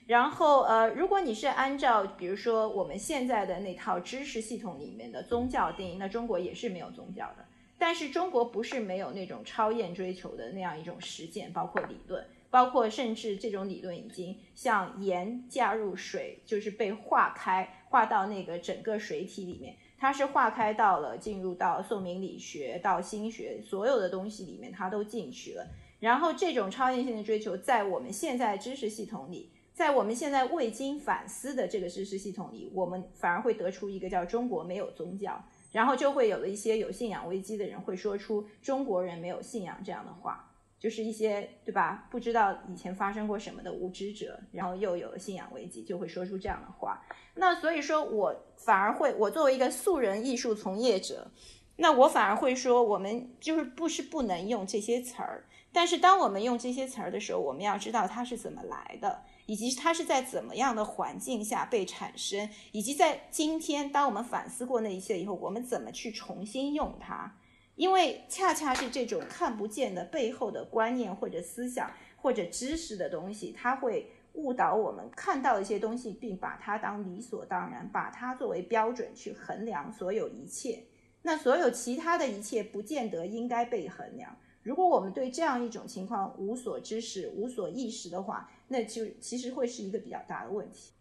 [0.06, 7.46] 然后，呃，如果你是按照比如说我们现在的那套知识系统里面的宗教定义，那中国也是没有宗教的。
[7.80, 25.66] 但是中国不是没有那种超验追求的那样一种实践，包括理论，包括甚至这种理论已经像盐加入水，就是被化开，化到那个整个水体里面，它是化开到了进入到宋明理学到心学所有的东西里面，它都进去了。
[26.00, 29.50] 然后这种超验性的追求，在我们现在知识系统里。
[29.72, 35.42] 在我们现在未经反思的这个知识系统里，我们反而会得出一个叫“中国没有宗教”，
[35.72, 42.08] 然后就会有了一些有信仰危机的人会说出“中国人没有信仰”这样的话，就是一些对吧？
[42.10, 47.02] 不知道以前发生过什么的无知者，然后又有了信仰危机，就会说出这样的话。
[47.34, 51.30] 那所以说我反而会，我作为一个素人艺术从业者，
[51.76, 59.22] 那我反而会说，我们就是不是不能用这些词儿，但是当我们用这些词儿的时候，我们要知道它是怎么来的。
[59.50, 67.34] 以及它是在怎么样的环境下被产生，以及在今天，当我们反思过那一切以后，我们怎么去重新用它？
[67.74, 80.84] 因为恰恰是这种看不见的背后的观念或者思想或者知识的东西，它会误导我们看到一些东西，并把它当理所当然，把它作为标准去衡量所有一切。
[81.22, 84.36] 那所有其他的一切，不见得应该被衡量。
[84.62, 90.92] 如果我们对这样一种情况无所知识、无所意识的话，那就其实会是一个比较大的问题。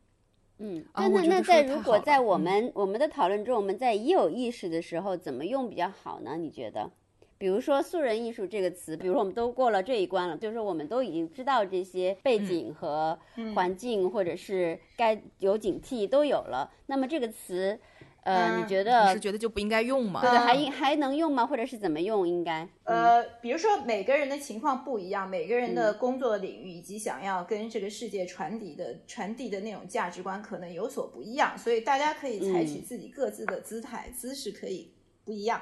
[0.60, 6.38] 嗯，那那那在如果在我们我们的讨论中，我们在已有意识的时候怎么用比较好呢？
[6.38, 6.90] 你觉得？
[7.38, 13.18] 比如说“素人艺术”这个词，比如说我们都过了这一关了，就是说我们都已经知道这些背景和
[13.56, 17.80] 环境，或者是该有警惕都有了，那么这个词。
[18.24, 20.22] 呃，你觉得你是觉得就不应该用吗？
[20.22, 21.46] 对，还还能用吗？
[21.46, 22.28] 或者是怎么用？
[22.28, 34.92] 应该呃，比如说每个人的情况不一样，每个人的工作领域以及想要跟这个世界传递的传递的那种价值观可能有所不一样，所以大家可以采取自己各自的姿态姿势可以
[35.24, 35.62] 不一样。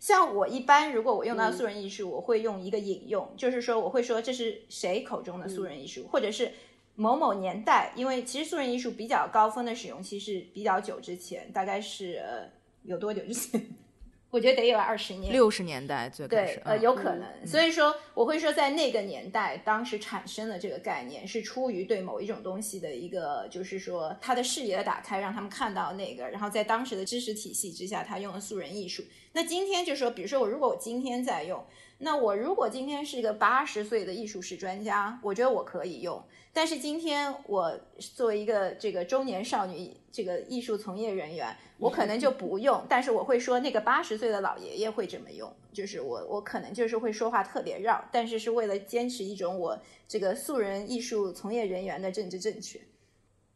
[0.00, 6.52] 像我一般，如果我用到素人艺术，我会用一个引用，就是说我会说这是谁口中的素人艺术，或者是。
[7.00, 12.50] 某某年代，因为其实素人艺术比较高峰的使用期是比较久之前，大概是呃
[12.82, 13.64] 有多久之前？
[14.30, 17.46] 我觉得得有二十年，六十年代最开始，呃，有可能。
[17.46, 29.04] 所以说，我会说在那个年代，当时产生了这个概念，是出于对某一种东西的一个，就是说他的视野的打开，让他们看到那个，然后在当时的知识体系之下，他用了素人艺术。
[29.34, 31.64] 那今天就说，比如说我如果我今天在用。
[32.00, 36.22] 那我如果今天是一个八十岁的艺术史专家，我觉得我可以用。
[36.52, 42.84] 但是今天我作为一个这个中年少女，这个艺术从业人员，我可能就不用。
[42.88, 52.80] 但是我会说，那个八十岁的老爷爷会怎么用，就是我我可能就是会说话特别绕，但是是为了坚持一种我这个素人艺术从业人员的政治正确。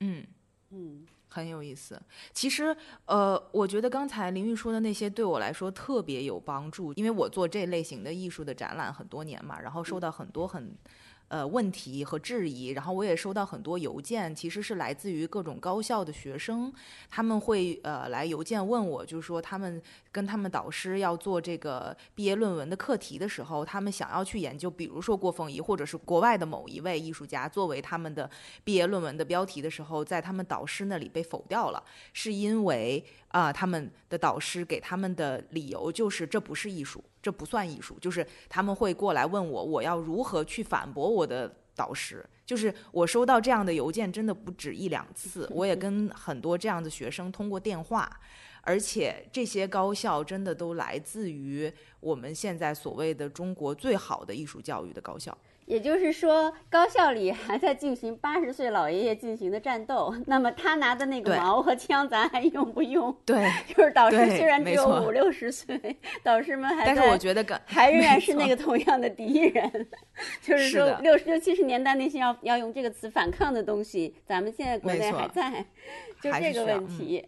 [0.00, 0.26] 嗯
[0.70, 1.06] 嗯。
[1.32, 2.00] 很有意思，
[2.32, 2.76] 其实，
[3.06, 10.76] 呃，我觉得刚才林玉说的那些对我来说特别有帮助，因为我做这类型的艺术的展览很多年嘛，然后受到很多很。
[11.32, 16.70] 呃，问题和质疑，然后我也收到很多邮件，其实是来自于各种高校的学生，
[17.08, 19.80] 他们会呃来邮件问我，就是说他们
[20.10, 28.28] 跟他们导师要做这个毕业论文的课题的时候，他们想要去研究，比如说郭凤仪或者是国外的某一位艺术家作为他们的
[28.62, 31.82] 毕业论文的标题的时候，在他们导师那里被否掉了，
[32.12, 33.02] 是因为。
[33.32, 42.26] 啊，他们的导师给他们的理由就是这不是艺术，这不算艺术，就是他们会过来问我，我要如何去反驳我的导师。
[42.44, 48.20] 就是我收到这样的邮件真的不止一两次，我也跟很多这样的学生通过电话，
[48.62, 55.36] 而且这些高校真的都来自于我们现在所谓的中国最好的艺术教育的高校。
[55.66, 63.14] 也就是说，高校里还在进行八十岁老爷爷进行的战斗，那么他拿的那个矛和枪，咱还用不用？
[63.24, 69.88] 对，就是导师虽然只有五六十岁，导师们还但是在我觉得跟还仍然是那个同样的敌人，
[70.42, 75.64] 就是说六十六七十年代那些要要用这个词反抗的东西，咱们现在国内还在，
[76.22, 77.26] 就这个问题。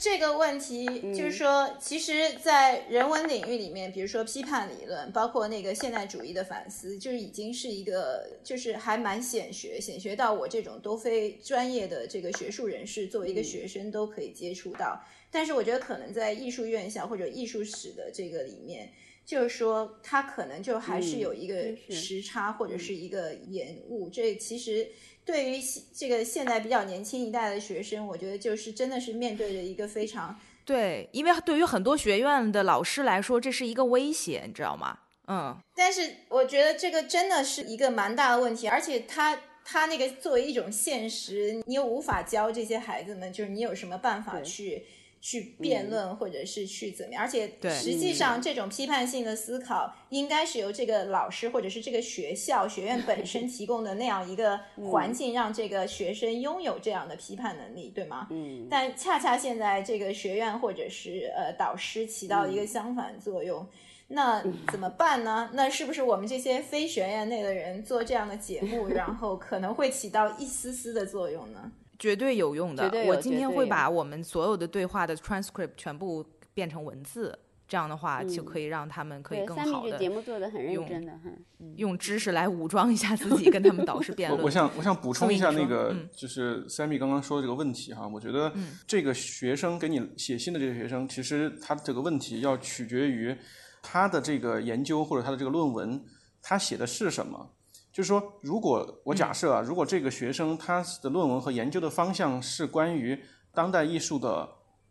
[0.00, 15.02] 这个问题就是说，其实，在人文领域里面，比如说批判理论，包括那个现代主义的反思，就是已经是一个，就是还蛮显学，显学到我这种都非专业的这个学术人士，作为一个学生都可以接触到。
[15.30, 18.92] 但是，我觉得可能在艺术院校或者艺术史的这个里面，
[19.26, 24.08] 就是说，它可能就还是嗯有一个时差或者是一个延误。
[24.08, 24.88] 这其实
[25.24, 25.60] 对于
[25.92, 34.98] 这个现在比较年轻一代的学生，我觉得就是真的是面对着一个非常对，因为对于很多学院的老师来说，这是一个威胁，你知道吗？
[35.28, 44.86] 嗯，但是我觉得这个真的是一个蛮大的问题，而且他他那个作为一种现实，你又无法教这些孩子们，就是你有什么办法去
[45.20, 47.22] 去辩论，或者是去怎么样？
[47.22, 47.70] 而且对。
[47.70, 54.58] 实际上这种批判性的思考，应该是由这个老师或者是这个学校学院本身提供的那样一个
[54.90, 58.28] 环境，让这个学生拥有这样的批判能力，对吗？
[58.30, 63.66] 嗯，但恰恰现在这个学院或者是呃导师起到一个相反作用，
[64.08, 65.50] 那怎么办呢？
[65.52, 71.70] 那是不是我们这些非学院内的人做这样的节目， 然后可能会起到一丝丝的作用呢？
[71.98, 73.06] 绝对有用的对。
[73.06, 76.24] 我今天会把我们所有的对话的 transcript 全部
[76.54, 77.36] 变成文字，
[77.66, 84.40] 这样的话就嗯可以让他们可以，更好的三明治节目做的很认用真的，很嗯用知识来武装一下自己，跟他们导师 辩论。
[84.40, 88.50] 我我想我想补充一下那个嗯，就是 Sammy 刚刚说的这个问题哈，我觉得
[88.86, 93.36] 这个学生给你写信的这个学生，其实他这个问题要取决于
[93.82, 96.04] 他的这个研究或者他的这个论文，
[96.42, 97.54] 他写的是什么。
[97.92, 103.20] 就是说，如果我假设啊，如果这个学生他的论文和研究的方向是关于
[103.52, 104.48] 当代艺术的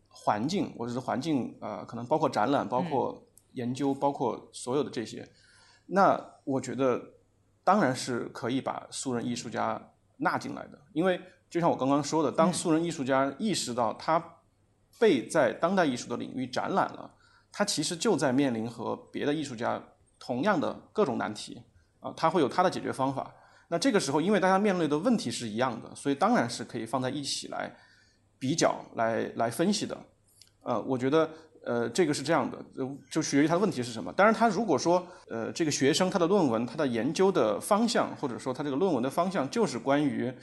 [0.09, 3.23] 环境，或者是环境呃，可能包括展览、包括
[3.53, 5.26] 研究、包括所有的这些，
[5.85, 7.01] 那我觉得
[7.64, 14.22] 当然是可以把素人艺术家纳进来的，因为就像我刚刚说的，当素人艺术家意识到他
[14.99, 17.09] 被在当代艺术的领域展览了，
[17.52, 19.82] 他其实就在面临和别的艺术家
[20.19, 21.61] 同样的各种难题
[21.99, 23.34] 啊，他会有他的解决方法。
[23.69, 27.76] 那这个时候，因为大家面对的问题是一样的，所以当然是可以放在一起来
[28.40, 29.98] 比较、来来分析的。
[30.61, 31.30] 呃，我觉得
[31.65, 34.14] 呃这个是这样的，就就取决于他的问题是什么。
[34.14, 40.34] 当然，他如果说呃这个学生他的论文、他的研究的方向，或者说他这个论文的方向就是关于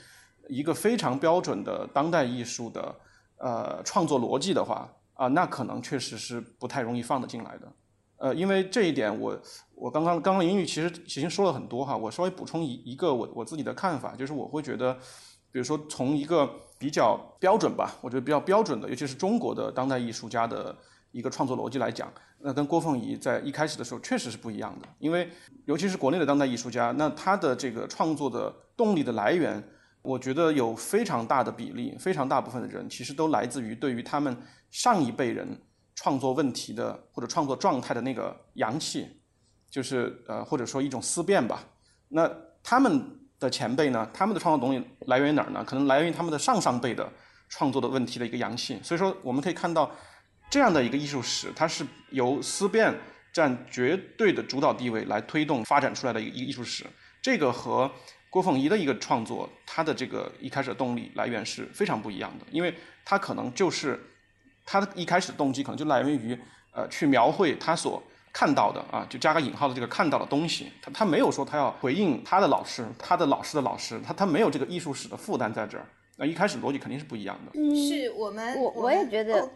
[0.47, 2.95] 一个非常标准的当代艺术的
[3.37, 7.73] 呃创作逻辑的话啊、那可能确实是不太容易放得进来的。
[8.17, 9.37] 呃，因为这一点我
[9.73, 14.93] 我刚刚刚刚英语其实已经说了很多哈，我稍微补充一一个我我自己的看法，就是我会觉得，
[15.51, 20.75] 比如说从一个比较标准吧，我觉得比较标准的，尤其是中国的当代艺术家的
[21.11, 22.09] 一个创作逻辑来讲，
[22.39, 25.29] 那跟郭凤仪在一开始的时候确实是不一样的，因为
[25.65, 29.61] 尤其是国内的当代艺术家，那他的这个创作的动力的来源，
[30.05, 34.37] 我觉得有非常大的比例，非常大部分的人其实都来自于对于他们
[34.71, 35.47] 上一辈人
[35.95, 39.07] 创作问题的或者创作状态的那个阳气，
[39.69, 41.63] 就是呃或者说一种思辨吧。
[42.09, 42.29] 那
[42.63, 45.63] 他们的前辈呢，他们的创作东西来源于哪儿呢？
[45.65, 47.11] 可能来源于他们的上上辈的
[47.49, 48.79] 创作的问题的一个阳气。
[48.83, 49.91] 所以说，我们可以看到
[50.49, 52.93] 这样的一个艺术史，它是由思辨
[53.33, 56.85] 占绝对的主导地位来推动发展出来的一个艺术史。
[57.21, 57.91] 这个和
[58.35, 62.75] 郭凤仪的一个创作，他的这个一开始的动力来源是非常不一样的，因为
[63.05, 63.97] 他可能就是
[64.65, 66.37] 他的一开始的动机可能就来源于
[66.73, 68.03] 呃去描绘他所
[68.33, 75.85] 看到的啊，就加个引号的这个看到的东西，他他没有说他要回应他的老师，他的老师的老师，他他没有这个艺术史的负担在这儿。
[76.17, 77.53] 那一开始逻辑肯定是不一样的。
[77.87, 79.49] 是我们我我也觉得哦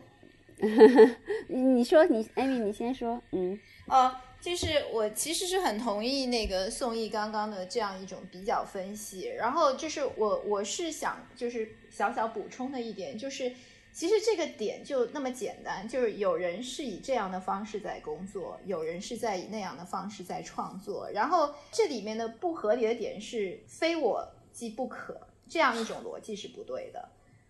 [1.49, 13.53] 你 你说你艾米你先说，嗯哦，就是我其实是很同意那个宋轶刚刚的这样一种比较分析，然后就是我我是想就是小小补充的一点就是。
[13.91, 27.09] 其实这个点就那么简单，就是有人是以这样的方式在工作，有人是在以那样的方式在创作，然后这里面的不合理的点是非我即不可，这样一种逻辑是不对的。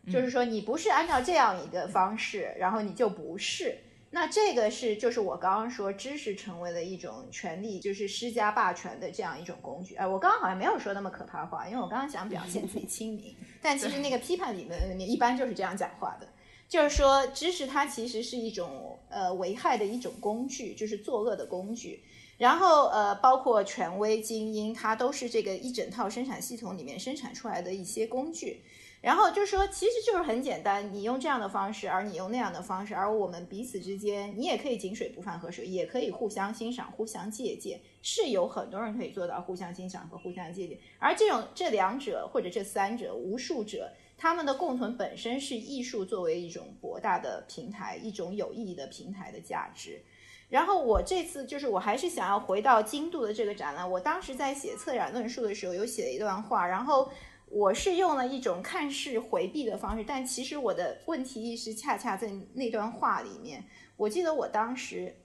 [0.10, 3.78] 就是说你不是按照这样一个方式，然后你就不是。
[4.12, 9.94] 那这个是就是我刚刚说知识成为了一种权力，就是施加霸权的这样一种工具。
[9.96, 16.28] 哎，我刚刚好像没有说那么可怕话，因为我刚刚想表现自己亲民， 但其实那个批判理论里面一般就是这样讲话的，
[16.68, 22.04] 就是说知识它其实是一种呃危害的一种工具，就是作恶的工具。
[22.40, 28.64] 然后呃，包括权威、精英，它都是这个一整套生产系统里面生产出来的一些工具。
[29.02, 40.78] 然后就是说，其实就是很简单，你用这样的方式，而你用那样的方式，而我们彼此之间，你也可以井水不犯河水，也可以互相欣赏、互相借鉴，是有很多人可以做到互相欣赏和互相借鉴。
[40.98, 50.02] 而这种这两者或者这三者、无数者，他们的共同本身是艺术作为一种博大的平台，一种有意义的平台的价值。
[50.50, 57.10] 然后我这次就是我还是想要回到京都的这个展览，我当时在写策展论述的时候有写了一段话，然后。
[57.52, 63.64] 我是用了一种看似回避的方式，但其实我的问题意识恰恰在那段话里面。
[63.98, 65.16] 我记得我当时，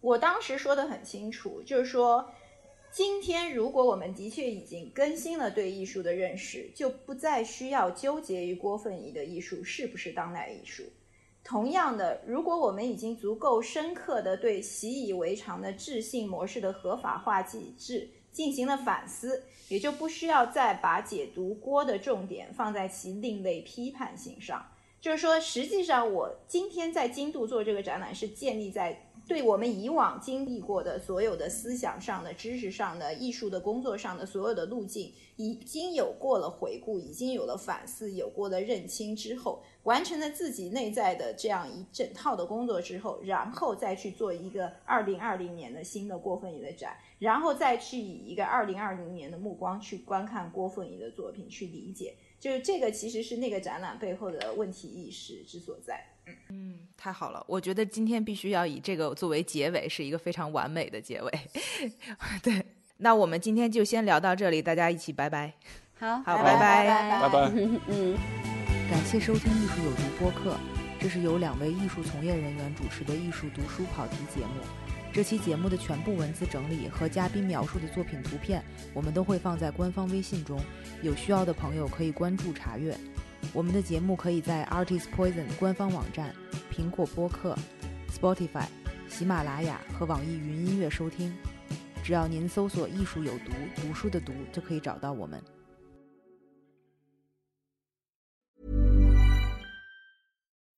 [0.00, 2.30] 我当时说的很清楚，就是说，
[2.92, 10.82] 今天如果我们的确已经更新了对艺术的认识，就不再需要纠结于郭凤仪的艺术是不是当代艺术。
[11.42, 18.10] 同样的，如果我们已经足够深刻的对习以为常的智性模式的合法化机制。
[18.32, 24.66] 进行了反思，也就不需要再把解读郭的重点放在其另类批判性上。
[25.00, 46.96] 就是说，实际上我今天在京都做这个展览，是建立在对我们以往经历过的所有的思想上的、知识上的、艺术的工作上的所有的路径，已经有过了回顾，已经有了反思，有过了认清之后，完成了自己内在的这样一整套的工作之后，然后再去做一个二零二零年的新的郭凤仪的展。
[47.20, 56.04] 然后再去以一个二零二零年的目光去观看郭凤仪的作品，去理解，就是这个其实是那个展览背后的问题意识之所在。
[56.48, 61.40] 嗯，太好了，我觉得今天必须要以这个作为结尾，是一个非常完美的结尾。
[62.42, 62.64] 对，
[62.96, 65.52] 那我们今天就先聊到这里，大家一起拜拜。
[65.98, 67.52] 好，好，拜拜，拜拜。
[67.88, 68.16] 嗯。
[68.90, 70.58] 感谢收听《艺术有毒》播客，
[70.98, 74.60] 这是由两位艺术从业人员主持的艺术读书跑题节目。
[75.12, 80.60] 这期节目的全部文字整理和嘉宾描述的作品图片，我们都会放在官方微信中，
[81.02, 82.96] 有需要的朋友可以关注查阅。
[83.52, 86.34] 我们的节目可以在 Artist Poison 官方网站、
[86.72, 87.56] 苹果播客、
[88.08, 88.66] Spotify、
[89.08, 91.34] 喜马拉雅和网易云音乐收听。
[92.02, 95.42] 只要您搜索“艺术有毒”，读书的“读”就可以找到我们。